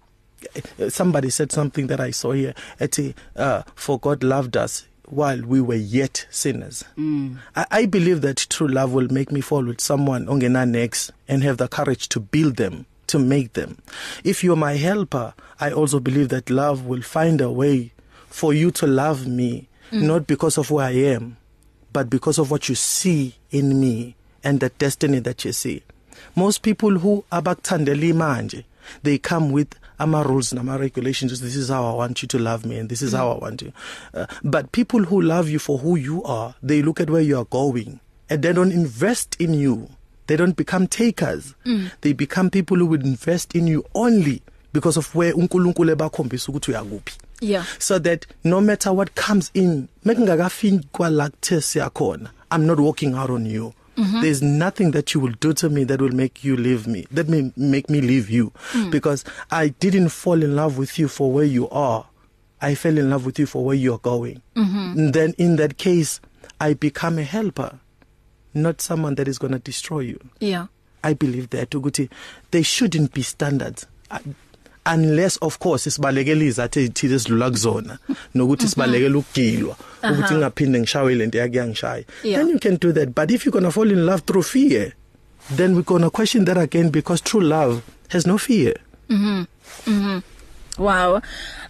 [0.89, 5.61] somebody said something that i saw here ethi uh, for god loved us while we
[5.61, 7.37] were yet sinners mm.
[7.55, 11.43] I, i believe that true love will make me fall with someone ongena next and
[11.43, 13.77] have the courage to build them to make them
[14.23, 17.91] if you're my helper i also believe that love will find a way
[18.29, 20.01] for you to love me mm.
[20.01, 21.37] not because of who i am
[21.91, 25.83] but because of what you see in me and the destiny that you see
[26.35, 28.65] most people who abakuthandela manje
[29.03, 32.65] they come with ama rules nama regulations this is how i want you to love
[32.65, 33.17] me and this is mm.
[33.17, 33.71] how i want you.
[34.13, 37.37] Uh, but people who love you for who you are they look at where you
[37.37, 39.89] are going and they don't invest in you.
[40.27, 41.53] They don't become takers.
[41.65, 41.91] Mm.
[42.01, 44.41] they become people who would invest in you only
[44.73, 47.17] because of where uNkulunkulu ebakhombisa ukuthi uyakuphi.
[47.41, 47.65] Yeah.
[47.79, 53.29] So that no matter what comes in mekungakafini kwala kuthe siyakhona i'm not walking out
[53.29, 53.73] on you.
[53.97, 54.21] Mm -hmm.
[54.21, 57.29] there's nothing that you will do to me that will make you leave me that
[57.29, 58.89] may make me leave you mm.
[58.91, 62.05] because i didn't fall in love with you for where you are
[62.59, 64.99] i fell in love with you for where you're going mm -hmm.
[64.99, 66.19] and then in that case
[66.59, 67.71] i become a helper
[68.53, 70.65] not someone that is going to destroy you yeah
[71.03, 72.09] i believe that ukuthi
[72.51, 73.87] they shouldn't be standards
[74.85, 77.97] unless of course isibalekela izathu ezithile esidlula kuzona
[78.35, 79.75] nokuthi sibalekela ukugilwa
[80.11, 82.39] ukuthi ngingaphinde ngishawe lento yakuyangishaya Yeah.
[82.41, 84.91] then you can do that but if you're going to fall in love through fear
[85.55, 88.73] then we're going to question that again because true love has no fear
[90.77, 91.21] Wow.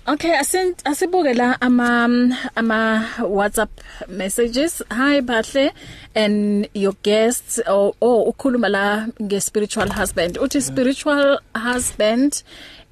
[0.08, 2.08] Okay, asin asibuke la ama
[2.56, 3.70] ama WhatsApp
[4.08, 4.82] messages.
[4.90, 5.72] Hi Bahle
[6.16, 10.38] and your guests or oh ukhuluma la nge spiritual husband.
[10.38, 12.44] Uthi spiritual husband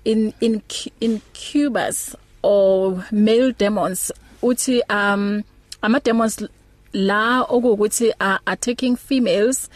[0.05, 0.61] in in
[0.99, 4.11] incubus or male demons.
[4.41, 5.43] Uthi um
[5.83, 6.43] ama demons
[6.93, 9.69] la okuthi are attacking females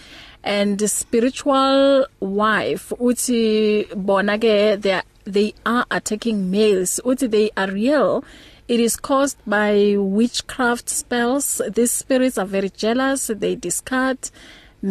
[0.44, 7.00] and spiritual wife uthi bona ke they are, they are attacking males.
[7.06, 8.24] Uthi they are real.
[8.68, 11.62] It is caused by witchcraft spells.
[11.70, 13.28] These spirits are very jealous.
[13.28, 14.18] They discard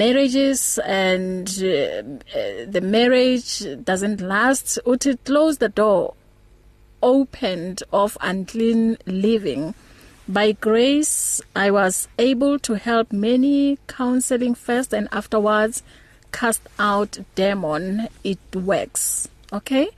[0.03, 1.69] marriages and uh,
[2.39, 3.51] uh, the marriage
[3.85, 6.15] doesn't last uthi close the door
[7.03, 9.75] opened of unclean living
[10.27, 15.83] By grace, I was able to help many counseling first and afterwards
[16.33, 18.09] cast out demon.
[18.25, 19.29] It works.
[19.53, 19.89] Okay?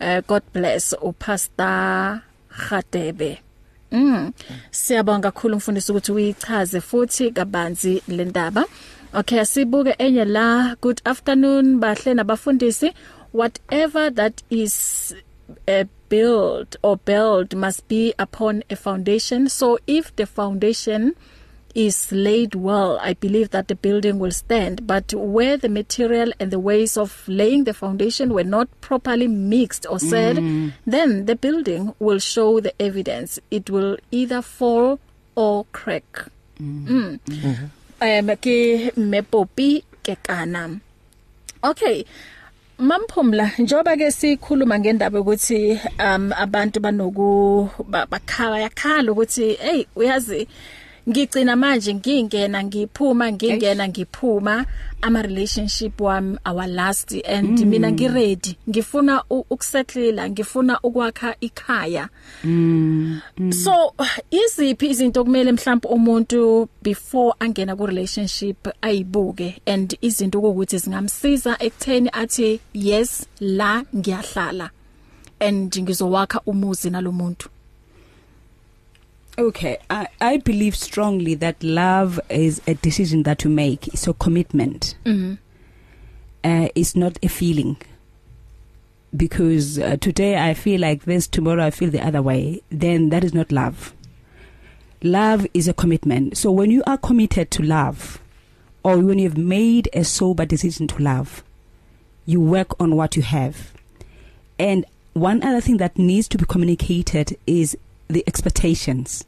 [0.00, 3.38] Uh, God bless uPastor Khatebe.
[3.90, 4.32] Mm.
[4.70, 8.64] Siyabonga kakhulu mfundisi ukuthi uyichaze futhi kabanzi le ndaba.
[9.14, 10.74] Okay, asibuke enye la.
[10.80, 12.92] Good afternoon bahle nabafundisi.
[13.32, 15.14] Whatever that is
[15.68, 21.14] uh, built or build must be upon a foundation so if the foundation
[21.74, 26.52] is laid well i believe that the building will stand but where the material and
[26.52, 30.72] the ways of laying the foundation were not properly mixed or said mm.
[30.86, 35.00] then the building will show the evidence it will either fall
[35.34, 36.28] or crack
[36.60, 36.86] mm.
[36.86, 37.20] Mm.
[37.26, 37.64] Mm-hmm.
[38.00, 40.80] Um ke mepopi ke kana.
[41.62, 42.04] Okay
[42.78, 47.70] Mamphumla njoba ke sikhuluma ngendaba ukuthi um abantu banoku
[48.10, 50.48] bakhala yakhala ukuthi hey uyazi
[51.08, 54.66] ngigcina manje ngingena ngiphuma ngingena ngiphuma.
[55.02, 57.66] Ama relationship wami our last and mm.
[57.66, 62.08] mina ngi ready ngifuna ukusettle ngifuna ukwakha ikhaya.
[62.44, 63.20] Mm.
[63.38, 63.52] Mm.
[63.52, 63.94] so
[64.30, 69.60] iziphi izinto kumele mhlawumbe umuntu before angena ku relationship ayibuke?
[69.66, 74.70] And izinto ukuthi zingamsiza ekutheni athi yes la ngiyahlala.
[75.40, 77.48] And ngizowakha umuzi nalomuntu
[79.36, 83.88] Okay, I, I believe strongly that love is a decision that you make.
[83.88, 84.94] It's a commitment.
[85.04, 85.38] Mhm.
[86.44, 87.76] Uh, it's not a feeling.
[89.16, 92.62] Because uh, today I feel like this, tomorrow I feel the other way.
[92.70, 93.92] Then that is not love.
[95.02, 96.36] Love is a commitment.
[96.36, 98.20] So when you are committed to love,
[98.84, 101.42] or when you've made a sober decision to love,
[102.26, 103.72] you work on what you have.
[104.58, 107.76] And one other thing that needs to be communicated is
[108.08, 109.24] the expectations.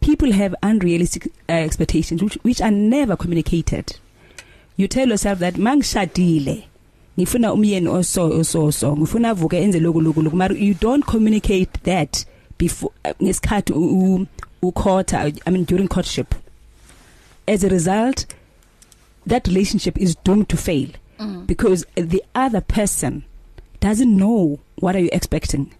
[0.00, 3.98] People have unrealistic uh, expectations which, which are never communicated.
[4.76, 6.64] You tell yourself that mangishadile
[7.18, 12.24] ngifuna umyeni oso oso so ngifuna avuke enze lokhu lokhu mara you don't communicate that
[12.58, 13.72] before uh, ngesikhathi
[14.62, 16.34] ukhotha I mean during courtship
[17.46, 18.26] as a result
[19.26, 21.46] that relationship is doomed to fail mm.
[21.46, 23.24] because the other person
[23.80, 25.70] doesn't know what are you expecting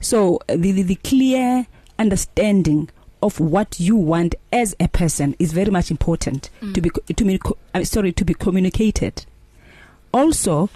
[0.00, 1.66] so the the, the clear
[1.98, 2.88] understanding
[3.22, 6.74] of what you want as a person is very much important mm.
[6.74, 7.40] to be to be
[7.74, 9.24] I'm sorry to be communicated
[10.12, 10.70] also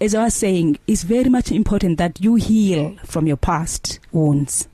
[0.00, 4.68] as I was saying it's very much important that you heal from your past wounds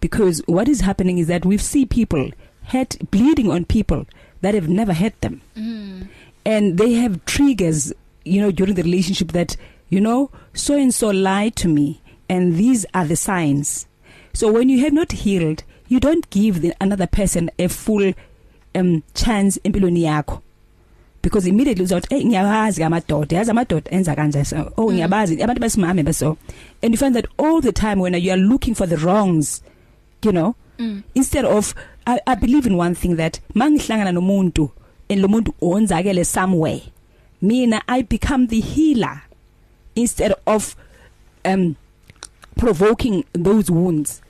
[0.00, 2.30] because what is happening is that we see people
[2.64, 4.06] hurt bleeding on people
[4.40, 6.08] that have never hurt them mm.
[6.44, 7.92] and they have triggers
[8.24, 9.56] you know during the relationship that
[9.88, 11.99] you know so and so lied to me
[12.30, 13.86] and these are the signs.
[14.32, 18.14] So when you have not healed you don't give the another person a full
[18.74, 20.40] um chance empilweni yakho.
[21.22, 24.72] Because immediately uzothi hey ngiyawazi amadoda yazi amadoda enza kanje so.
[24.76, 26.38] Oh ngiyabazi abantu besimame beso.
[26.82, 29.62] And you find that all the time when you are looking for the wrongs
[30.22, 31.02] you know mm.
[31.14, 31.74] instead of
[32.06, 34.70] I, I believe in one thing that mangihlangana nomuntu
[35.08, 36.82] and lo muntu onzakele somewhere
[37.42, 39.22] mina i become the healer
[39.94, 40.76] instead of
[41.44, 41.76] um
[42.60, 44.20] provoking those wounds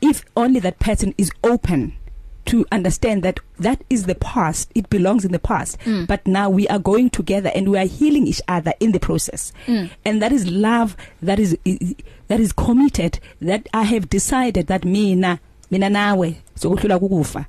[0.00, 1.92] if only that person is open
[2.46, 6.06] to understand that that is the past it belongs in the past Mm.
[6.06, 9.52] but now we are going together and we are healing each other in the process
[9.66, 9.90] Mm.
[10.04, 11.56] and that is love that is
[12.28, 15.38] that is committed that i have decided that mina
[15.70, 17.46] mina nawe sokuhlula kukufa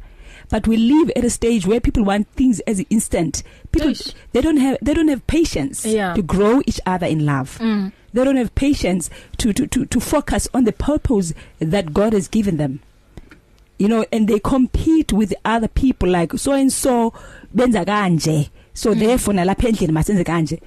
[0.50, 4.14] but we live at a stage where people want things as instant people Eish.
[4.34, 6.14] they don't have they don't have patience Yeah.
[6.16, 7.92] to grow each other in love Mm.
[8.14, 12.28] They don't have patience to to to to focus on the purpose that God has
[12.28, 12.80] given them.
[13.78, 17.14] You know and they compete with other people like so and so
[17.56, 18.50] benza kanje.
[18.74, 19.00] So mm.
[19.00, 20.62] therefore nalapha endlini masenze kanje.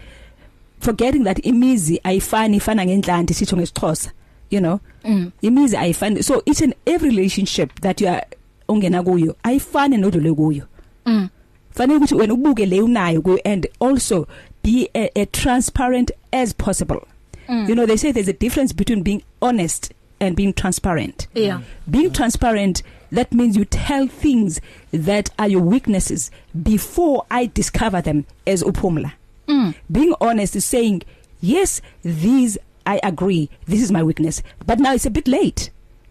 [0.78, 4.12] Forgetting that imizi ayifani ifana ngendlanti sitho ngesixhosa
[4.50, 4.80] you know?
[5.04, 5.32] Mm.
[5.42, 6.22] imizi ayifani.
[6.22, 8.26] So each and every relationship that you are
[8.68, 10.66] ongena kuyo ayifani nodlule kuyo.
[11.06, 11.28] Mm.
[11.70, 14.26] fanele ukuthi wena ubuke le unayo kuyo and also
[14.62, 17.06] be a, a transparent as possible.
[17.50, 17.68] Mm.
[17.68, 21.60] you know they say there's a difference between being honest and being transparent Yeah.
[21.90, 22.82] being transparent
[23.12, 24.60] that means you tell things
[24.92, 26.30] that are your weaknesses
[26.62, 29.12] before i discover them as uphumla
[29.48, 29.74] Mm.
[29.90, 31.02] being honest is saying
[31.40, 35.70] yes these i agree this is my weakness but now it's a bit late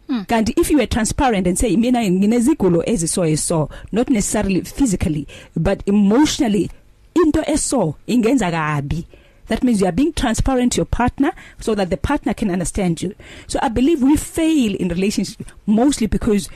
[0.10, 0.24] Hmm.
[0.24, 5.84] kanti if you were transparent and say mina nginezigulo eziso eso not necessarily physically but
[5.88, 6.70] emotionally
[7.16, 9.06] into eso ingenza kabi
[9.50, 13.02] that means you are being transparent to your partner so that the partner can understand
[13.02, 13.14] you
[13.48, 16.50] so i believe we fail in relationship mostly because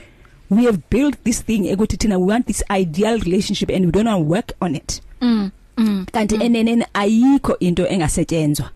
[0.50, 4.08] we have built this thing ekuthi thina we want this ideal relationship and we don't
[4.08, 5.52] want to work on it Mm.
[5.78, 6.06] Mm.
[6.12, 8.70] kanti enenene ayikho into engasetshenzwa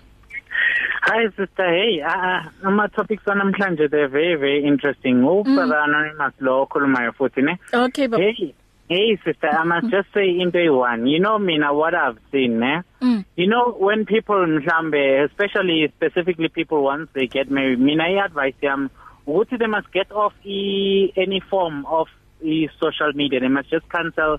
[1.01, 5.23] Hi sister hey uh, ama topics namhlanje they're very very interesting.
[5.23, 7.57] Ubrother anonymous lo okhulumayo futhi ne?
[7.73, 8.23] Okay baba.
[8.23, 8.53] Hey
[8.87, 11.07] Hey sister, I must just say into one.
[11.07, 12.81] You know mina what I've seen, eh?
[13.01, 13.25] Mm.
[13.35, 18.91] You know when people mhlambe especially specifically people once they get married, mina i-advice yam
[19.27, 22.07] ukuthi they must get off e, any form of
[22.43, 23.39] e social media.
[23.39, 24.37] They must just cancel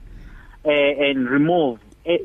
[0.64, 1.80] uh, and remove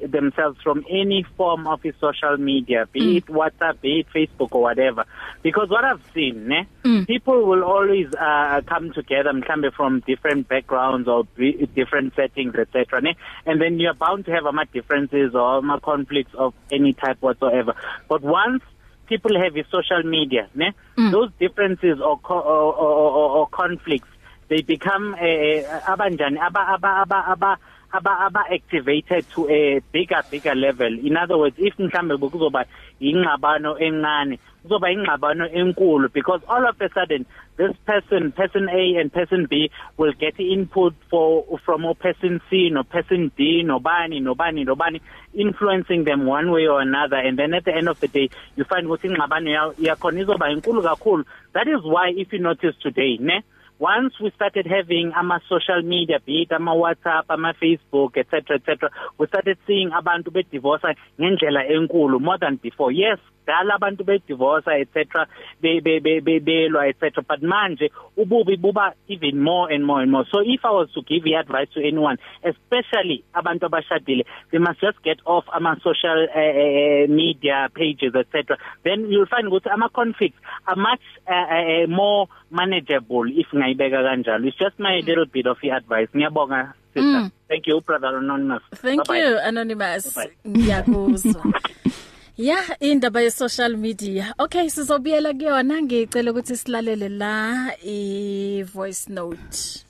[0.07, 3.17] themselves from any form of social media, be mm.
[3.17, 5.05] it WhatsApp, be it Facebook or whatever.
[5.41, 7.07] Because what I've seen, ne, mm.
[7.07, 13.01] people will always uh, come together mhlambe from different backgrounds or be, different settings, etc.
[13.01, 13.15] Ne?
[13.45, 17.73] And then you're bound to have um, differences or um, conflicts of any type whatsoever.
[18.07, 18.63] But once
[19.07, 21.11] people have a social media, ne, mm.
[21.11, 24.07] those differences or, co- or, or, or, or conflicts,
[24.47, 27.57] they become uh, abanjani aba aba aba
[27.93, 30.87] aba aba activated to a bigger bigger level.
[30.87, 32.65] In other words if mhlambe kuzoba
[33.01, 37.25] ingxabano encane kuzoba ingxabano enkulu because all of a sudden
[37.57, 42.69] this person person A and person B will get input for from a person C
[42.69, 45.01] no person D nobani nobani nobani
[45.33, 47.17] influencing them one way or another.
[47.17, 50.81] And then at the end of the day you find ukuthi ingxabano yakhona izoba inkulu
[50.81, 51.25] kakhulu.
[51.53, 53.43] That is why if you notice today ne
[53.81, 58.89] once we started having ama social media be it ama WhatsApp ama Facebook etc etc
[59.17, 60.85] we started seeing abantu be divorce
[61.19, 62.91] ngendlela enkulu more than before.
[62.93, 63.17] Yes
[63.51, 65.27] dala abantu be divorce etc
[65.61, 67.87] be be be belwa etc but manje
[68.17, 70.25] ububi buba even more and more and more.
[70.31, 72.17] So if i was to give the advice to anyone
[72.51, 78.57] especially abantu abashadile they must just get off ama social uh, uh, media pages etc
[78.83, 84.47] then you'll find ukuthi ama conflicts are much uh, uh, more manageable if ngayibeka kanjalo.
[84.47, 86.09] It's just my little bit of advice.
[86.15, 87.01] Ngiyabonga sister.
[87.01, 87.31] Mm.
[87.47, 88.63] thank you brother anonymous.
[88.75, 89.29] Thank bye -bye.
[89.29, 90.17] you anonymous.
[90.45, 91.43] Ngiyakuzwa.
[92.37, 94.33] Ya indaba ye social media.
[94.39, 99.83] Okay sizobuyela kuyona ngicela ukuthi silalele la i voice note.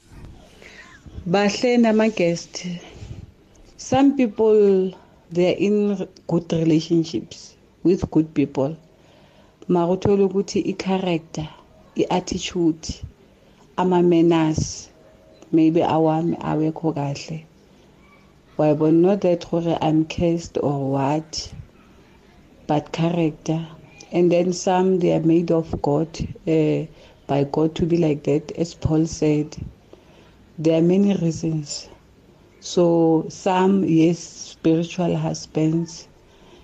[1.25, 2.65] Bahle nama guest.
[3.77, 4.91] Some people
[5.29, 8.75] they're in good relationships with good people.
[9.69, 11.47] Makuthola ukuthi i character,
[11.95, 12.89] i attitude,
[13.77, 14.89] ama manners
[15.51, 17.45] maybe awami awekho kahle.
[18.57, 21.53] Wayibona not that gore I'm cursed or what.
[22.71, 23.67] But character.
[24.13, 26.07] And then some they are made of God,
[26.47, 26.85] uh,
[27.27, 29.57] by God to be like that, as Paul said.
[30.57, 31.89] There are many reasons.
[32.61, 36.07] So some, yes, spiritual husbands,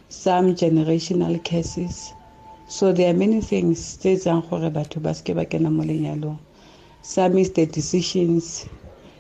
[0.08, 2.14] some generational cases.
[2.70, 3.80] So there are many things.
[7.02, 8.66] Some is the decisions.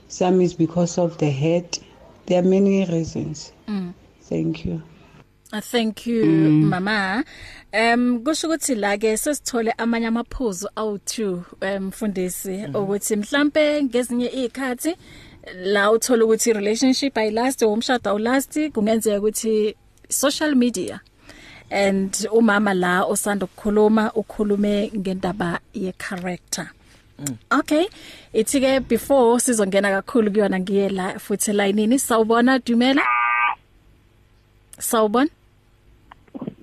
[0.07, 1.79] Some is because of the head.
[2.27, 3.51] There are many reasons.
[3.67, 3.93] Mm.
[4.21, 4.81] Thank you.
[5.53, 6.69] Uh, thank you mm.
[6.69, 7.23] mama
[7.73, 11.41] um kusho ukuthi la ke sesithole amanye amaphuzu awu2
[11.77, 12.83] umfundisi um, mm -hmm.
[12.83, 14.95] ukuthi mhlambe ngezinye izikhathi
[15.53, 19.75] la uthola ukuthi relationship ay last umshado awu last kungenzeka ukuthi
[20.09, 20.99] social media
[21.69, 26.69] and umama la osanda ukukhuluma ukhulume ngendaba ye character
[27.19, 27.37] Mm.
[27.59, 27.85] Okay.
[28.33, 33.01] Ithi ke before sizongena kakhulu kuyona ngiye la futhi line sawubona Dumela.
[34.79, 35.29] Sawubona?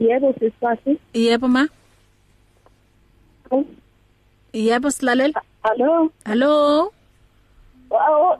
[0.04, 0.98] Yebo sisipasi.
[1.14, 1.68] Yebo ma.
[4.52, 5.40] Yebo silalela.
[5.64, 6.10] Hello.
[6.26, 6.92] Hello.
[7.90, 8.36] Oh,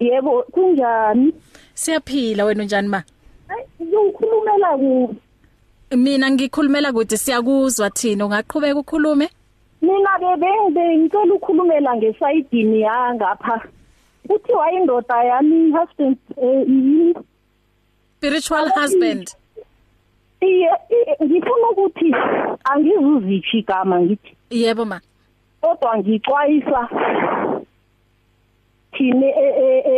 [0.00, 1.32] yebo kunjani?
[1.74, 3.02] Siyaphila wena unjani ma?
[3.80, 5.16] Ngikhulumela ku
[5.96, 9.28] Mina ngikhulumela kude siyakuzwa thina ungaqhubeka ukukhulume?
[9.82, 13.62] Mina bebe ngicela ukukhulumela ngesayidini yangapha.
[14.28, 17.14] Kuthiwa indoda yami husband eh
[18.18, 19.34] spiritual husband.
[20.40, 20.70] Iye
[21.22, 22.14] ngifuna ukuthi
[22.64, 24.36] angizuziphi igama ngithi.
[24.50, 25.00] Yebo ma.
[25.60, 26.80] Kodwa ngixwayisa
[28.92, 29.28] thine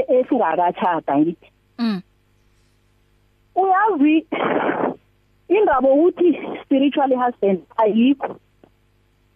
[0.08, 1.48] esingakachata ngithi.
[1.78, 2.02] Mm.
[3.54, 4.26] Uyazi
[5.48, 8.36] indaba ukuthi spiritually husband ayikho.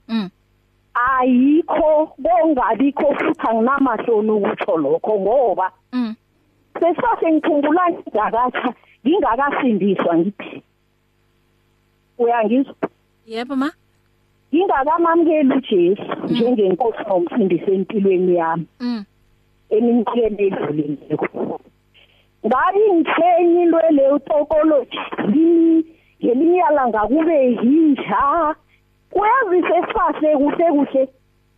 [0.09, 0.31] Mm.
[0.97, 6.15] ayikho bongabikho futhi anginamahloni ukutsho lokho ngoba mm
[6.81, 10.63] sesase ngikhumbula ngakatha ngingakasindiswa ngithi
[12.19, 12.75] uyangizwa?
[13.27, 13.71] Yebo ma.
[14.55, 18.67] Ngingakamamukeli uJesu njengenkosi nomsindisi empilweni yami.
[18.81, 19.05] Mm.
[19.71, 21.61] Eminyakeni edlulileko.
[22.47, 24.99] Ngabe ngithenye into le utokoloji
[26.23, 28.55] ngelinyala ngakube yinja.
[29.13, 31.09] Uyazi sesifahle kuhle kuhle.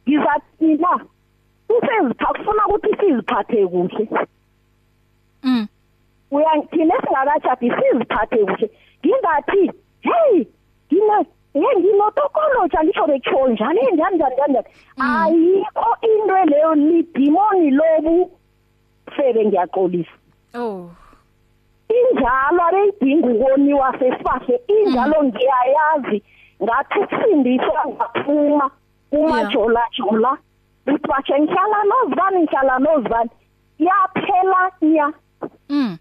[0.08, 1.00] Ngizathi la
[1.68, 4.08] usezipha kufuna ukuthi siziphathe kuhle.
[5.42, 5.66] Mm.
[6.30, 8.70] Uyangiphina singakachaphi siziphathe kuhle.
[9.04, 10.46] Ngingathi hey
[10.92, 11.24] ngina
[11.54, 14.68] hey nginotokoloji angisho bekutsho njani njani njani njani
[14.98, 18.30] ayikho into leyo lidimoni lobu
[19.08, 20.16] ifebe ngiyaxolisa.
[20.54, 20.90] Oh.
[21.88, 26.22] Injalo abeyidinga ukoniwa sesifahle injalo ngiyayazi.
[26.62, 28.70] Ngathi kusindiswa ngaphuma
[29.12, 30.38] umajola jola
[30.86, 33.30] uthi bashe ngihlala nozibani ngihlala nozibani.
[33.78, 35.12] Yaphela nya.
[35.68, 35.98] Mm.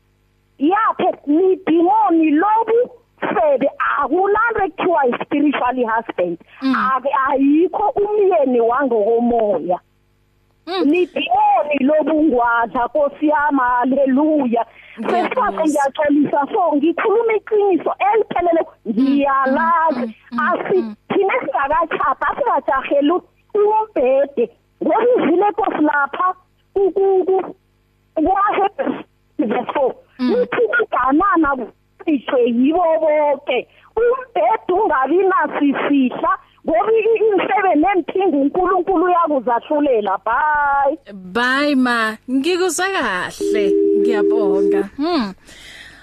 [0.57, 6.37] Yaphe nidimoni lobu sebe akulanto ekuthiwa yi-spiritually husband
[6.93, 9.79] ake ayikho umyeni wangokomoya
[10.85, 14.65] nidimoni lobungwadla nkosi yami haleluya
[15.09, 20.15] sesifake ngiyaxolisa so ngikhuluma iqiniso eliphelele ngiyalazi
[20.47, 23.13] asithine singakachapha singajaheli
[23.53, 24.45] umbhede
[24.83, 26.27] ngoba izile nkosi lapha
[28.15, 29.03] kuwahebhesi
[29.37, 31.49] verse 4 lithi iganana
[32.07, 40.19] kucishwe yibo bonke umbhede ungabi nasifihla ngoba insebe nemphinga uNkulunkulu uyakuzahlulela.
[40.25, 41.13] Bye.
[41.13, 42.17] Bye ma.
[42.29, 43.71] Ngikuzwe kahle.
[43.99, 44.89] Ngiyabonga.
[44.97, 45.33] Hmm.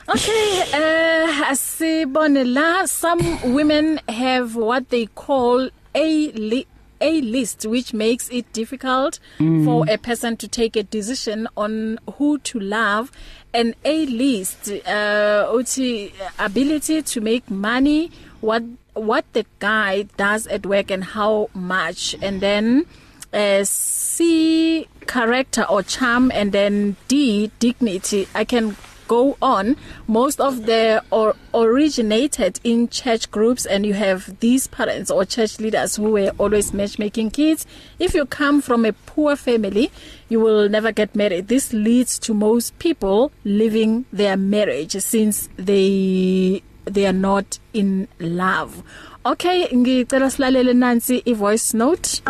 [0.08, 2.86] Okay, uh asibone la.
[2.86, 6.66] Some women have what they call a li
[7.04, 9.64] a list which makes it difficult mm.
[9.64, 13.12] for a person to take a decision on who to love.
[13.52, 20.66] And a list uh uthi ability to make money what what the guy does at
[20.66, 22.16] work and how much.
[22.22, 22.86] And then
[23.32, 26.32] uh C character or charm.
[26.32, 28.26] And then D dignity.
[28.34, 28.76] I can
[29.08, 29.76] go on
[30.06, 35.58] most of the or originated in church groups and you have these parents or church
[35.60, 37.66] leaders who were always matchmaking kids.
[37.98, 39.90] If you come from a poor family
[40.28, 41.48] you will never get married.
[41.48, 48.82] This leads to most people leaving their marriage since they they are not in love.
[49.24, 52.22] Okay ngicela silalele nansi i voice note.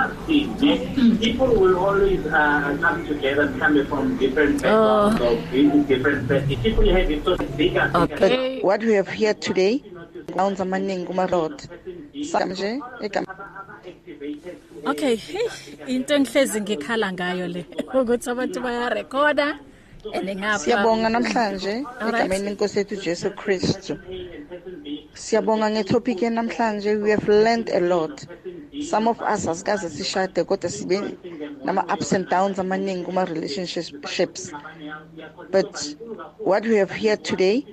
[1.20, 6.28] People will always uh, come together and come from different backgrounds uh, or different
[6.62, 8.60] people have it so bigger okay.
[8.62, 9.82] what we have here today
[10.32, 11.62] grounds amaningi kuma road
[12.22, 13.26] sanje igama
[14.86, 15.48] Okay, hey,
[15.86, 19.58] into engihlezi ngikhala ngayo le ukuthi abantu baya recorda
[20.12, 20.58] ene ngapha.
[20.58, 23.98] Siyabonga namhlanje egameni lenkosi yethu Jesu Kristu.
[25.14, 28.26] Siyabonga ngetopic namhlanje we have learned a lot.
[28.90, 31.16] Some of us asikaze sishade kodwa sibe
[31.64, 34.52] nama ups and downs amaningi kuma relationships.
[35.52, 35.94] But
[36.38, 37.64] what we have here today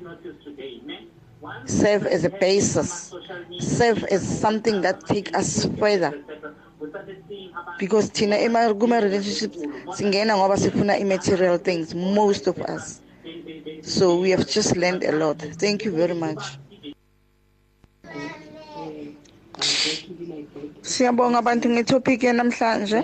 [1.65, 3.13] serve as a basis,
[3.59, 6.13] serve as something that take us further.
[7.79, 9.57] because thina ema kuma relationships
[9.97, 13.01] singena ngoba sifuna immaterial things most of us
[13.81, 16.43] so we have just learned a lot thank you very much
[20.81, 22.99] Siyabonga abantu ngetopic namhlanje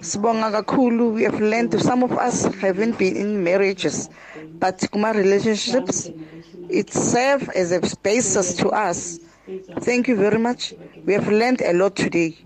[0.00, 4.08] sibonga kakhulu we have learned some of us haven't been in marriages
[4.60, 6.10] but kuma relationships
[6.72, 9.20] it serve as a basis to us.
[9.80, 10.72] Thank you very much.
[11.04, 12.36] We have learned a lot today.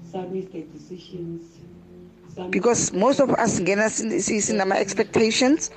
[2.51, 5.71] Because most of us ngena sinama expectations.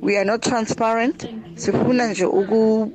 [0.00, 1.26] We are not transparent.
[1.56, 2.92] Sifuna nje uku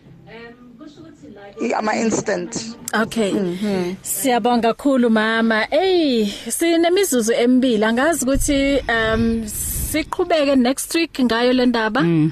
[1.77, 3.31] ama instant Okay.
[3.31, 3.95] Mhm.
[4.01, 5.67] Siyabonga kakhulu mama.
[5.71, 7.85] Ey, sinemizuzu emibili.
[7.85, 12.01] Angazi ukuthi um siqhubeke next week ngayo le ndaba.
[12.01, 12.31] Mm.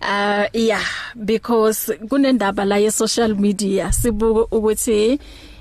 [0.00, 0.82] Uh yeah,
[1.24, 5.20] because kunendaba la ye social media sibuka ukuthi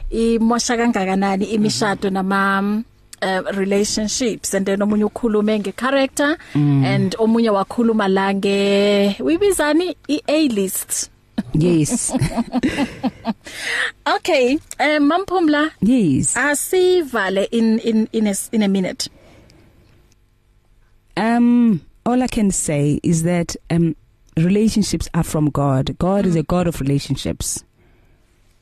[0.10, 2.84] imosha kangakanani imishado nama
[3.22, 6.84] uh, relationships and then omunye ukhulume ngecharacter mm.
[6.86, 11.10] and omunye wakhuluma la nge uyibizani i-A list
[11.54, 12.12] Yes.
[14.08, 15.72] okay, um Mampumla.
[15.82, 16.36] Yes.
[16.36, 19.08] Asivale in in in a in a minute.
[21.18, 23.96] Um all I can say is that um
[24.38, 25.98] relationships are from God.
[25.98, 26.28] God mm.
[26.28, 27.64] is a God of relationships.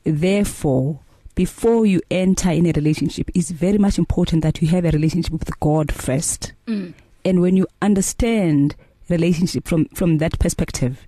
[0.04, 1.00] Therefore,
[1.34, 5.32] before you enter in a relationship, it's very much important that you have a relationship
[5.32, 6.52] with God first.
[6.66, 6.94] Mm.
[7.24, 8.74] And when you understand
[9.08, 11.06] relationship from from that perspective,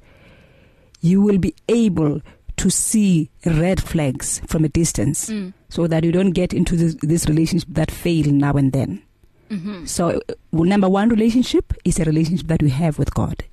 [1.02, 2.22] you will be able
[2.56, 5.52] to see red flags from a distance mm.
[5.68, 9.02] so that you don't get into this, this relationship that fail now and then.
[9.50, 9.84] Mm-hmm.
[9.84, 10.20] So
[10.52, 13.44] number one relationship is a relationship that you have with God.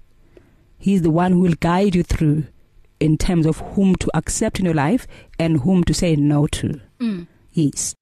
[0.78, 2.46] He's the one who will guide you through
[3.00, 6.80] in terms of whom to accept in your life and whom to say no to.
[7.00, 7.28] Mm.
[7.52, 7.96] Yes.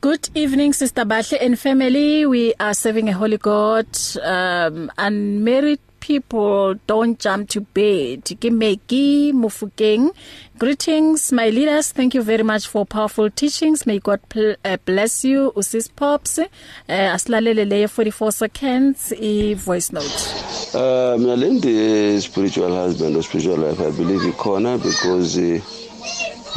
[0.00, 2.24] Good evening Sister Bahle and family.
[2.24, 3.86] We are serving a holy God
[4.22, 8.24] um unmarried people don't jump to bed.
[8.24, 10.10] Kimeki Mufukeng.
[10.58, 11.92] Greetings my leaders.
[11.92, 13.86] Thank you very much for powerful teachings.
[13.86, 14.20] May God
[14.64, 15.52] uh, bless you.
[15.56, 16.38] Usis Pops.
[16.38, 16.46] Uh,
[16.88, 20.34] aslalele le 44 seconds i voice note.
[20.74, 25.60] Uh, mina lendi spiritual husband or spiritual life I believe ikhona because uh,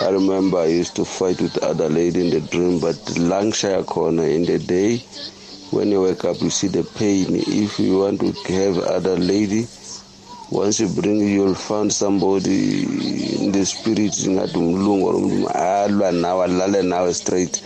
[0.06, 4.34] I remember I used to fight with other lady in the dream but langshaya khona
[4.34, 5.02] in the day
[5.74, 7.28] when you wake up you see the pain.
[7.36, 9.68] If you want to have other lady
[10.52, 12.84] once you bring you'll find somebody
[13.46, 17.62] in the spirit ngathi umlungu or umuntu alwa nawe alale nawe straight.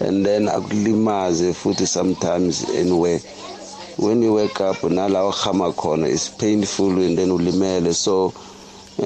[0.00, 3.20] And then akulimaze futhi sometimes anywhere
[3.96, 7.94] when you wake up nala ohama khona is painful and then ulimele.
[7.94, 8.32] So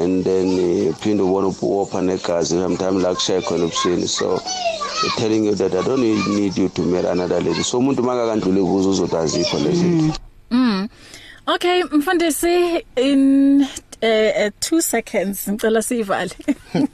[0.03, 0.49] and then
[0.91, 4.41] uphinde ubona uwopha negazi sometimes la kushaya khona ebushini so
[5.17, 8.91] telling you that I don't need you to marry another lady so umuntu makakandlule kuzo
[8.91, 10.19] uzothi azikho lezinto
[10.51, 10.89] Mm.
[11.47, 13.67] Okay, mfundisi in uh,
[14.03, 16.31] uh, 2 seconds ngicela sivale.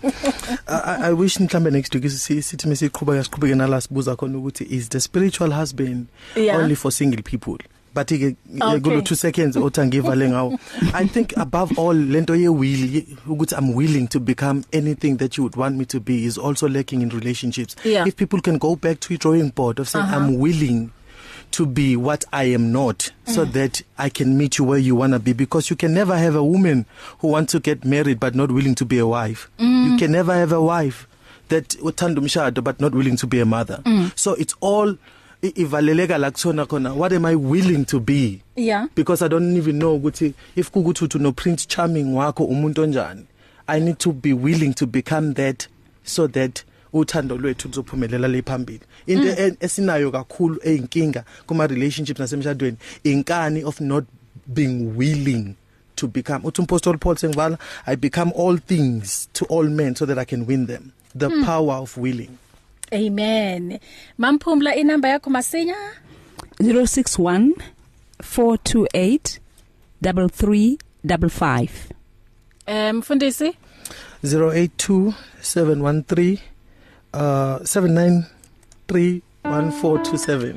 [0.67, 4.89] I, I wish mhlambe next week si- sithi mesiqhubeka siqhubeke nala sibuza khona ukuthi is
[4.89, 6.59] the spiritual husband Yeah.
[6.59, 7.59] only for single people
[7.95, 8.37] but ke
[8.83, 10.59] kulo 2 seconds othi angivale ngawo
[10.95, 15.45] i think above all lento ye will ukuthi i'm willing to become anything that you
[15.45, 18.09] would want me to be is also lacking in relationships Yeah.
[18.09, 20.17] if people can go back to a drawing board of saying Uh-huh.
[20.17, 20.35] uh -huh.
[20.35, 20.89] i'm willing
[21.51, 23.53] to be what I am not so Mm.
[23.53, 26.39] that I can meet you where you want to be because you can never have
[26.39, 26.85] a woman
[27.23, 29.91] who wants to get married but not willing to be a wife Mm.
[29.91, 31.07] you can never have a wife
[31.49, 34.11] that uthanda umshado but not willing to be a mother Mm.
[34.15, 34.95] so it's all
[35.43, 38.87] ivaleleka la kusona khona what am I willing to be Yeah.
[38.95, 43.25] because I don't even know ukuthi if kukuthi uthi no prince charming wakho umuntu onjani
[43.67, 45.67] I need to be willing to become that
[46.05, 49.35] so that uthando lwethu luzophumelela le phambili into Mm.
[49.39, 49.57] mm.
[49.61, 54.05] esinayo kakhulu eyinkinga kuma relationships nasemshadweni inkani of not
[54.47, 55.55] being willing
[55.97, 60.19] to become uthi apostle Paul sengivala I become all things to all men so that
[60.19, 61.35] I can win them the Mm.
[61.41, 61.45] mm.
[61.47, 62.31] power of willing
[62.93, 63.79] Amen.
[64.19, 65.77] Mamphumla inamba yakho masinya?
[66.61, 67.53] 061
[68.23, 69.41] 428
[70.03, 71.69] 3355
[72.67, 73.53] Eh mfundisi?
[74.25, 75.13] 082
[75.43, 76.39] 713
[77.13, 77.19] uh
[79.51, 80.55] 7931427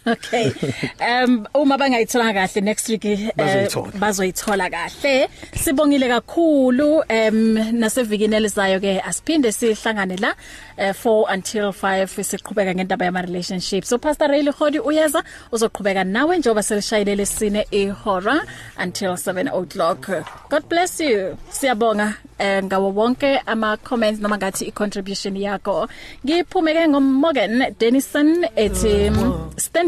[0.06, 0.50] Okay.
[0.98, 3.92] Um uma bangayithola kahle next week eh, Bazoyithola.
[3.98, 5.28] bazoyithola kahle.
[5.54, 10.34] Sibongile kakhulu um nasevikini elizayo ke asiphinde sihlangane la
[10.78, 13.88] eh, 4 until 5 siqhubeka ngendaba yama relationships.
[13.88, 15.22] So Pastor Ray Khodi uyeza
[15.52, 18.40] uzoqhubeka nawe njoba selishayelele sine ihora
[18.78, 20.08] until 7 o'clock.
[20.48, 21.36] God bless you.
[21.50, 25.88] Siyabonga eh, ngawo wonke ama comments noma ngathi i contribution yakho.
[26.24, 29.10] Ngiphumeke ngomorgan Denison ethi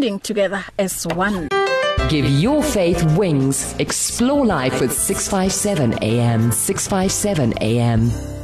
[0.02, 1.48] standing together as one.
[2.08, 3.72] Give your faith wings.
[3.78, 6.50] Explore life with 657 AM.
[6.50, 8.41] 657 AM.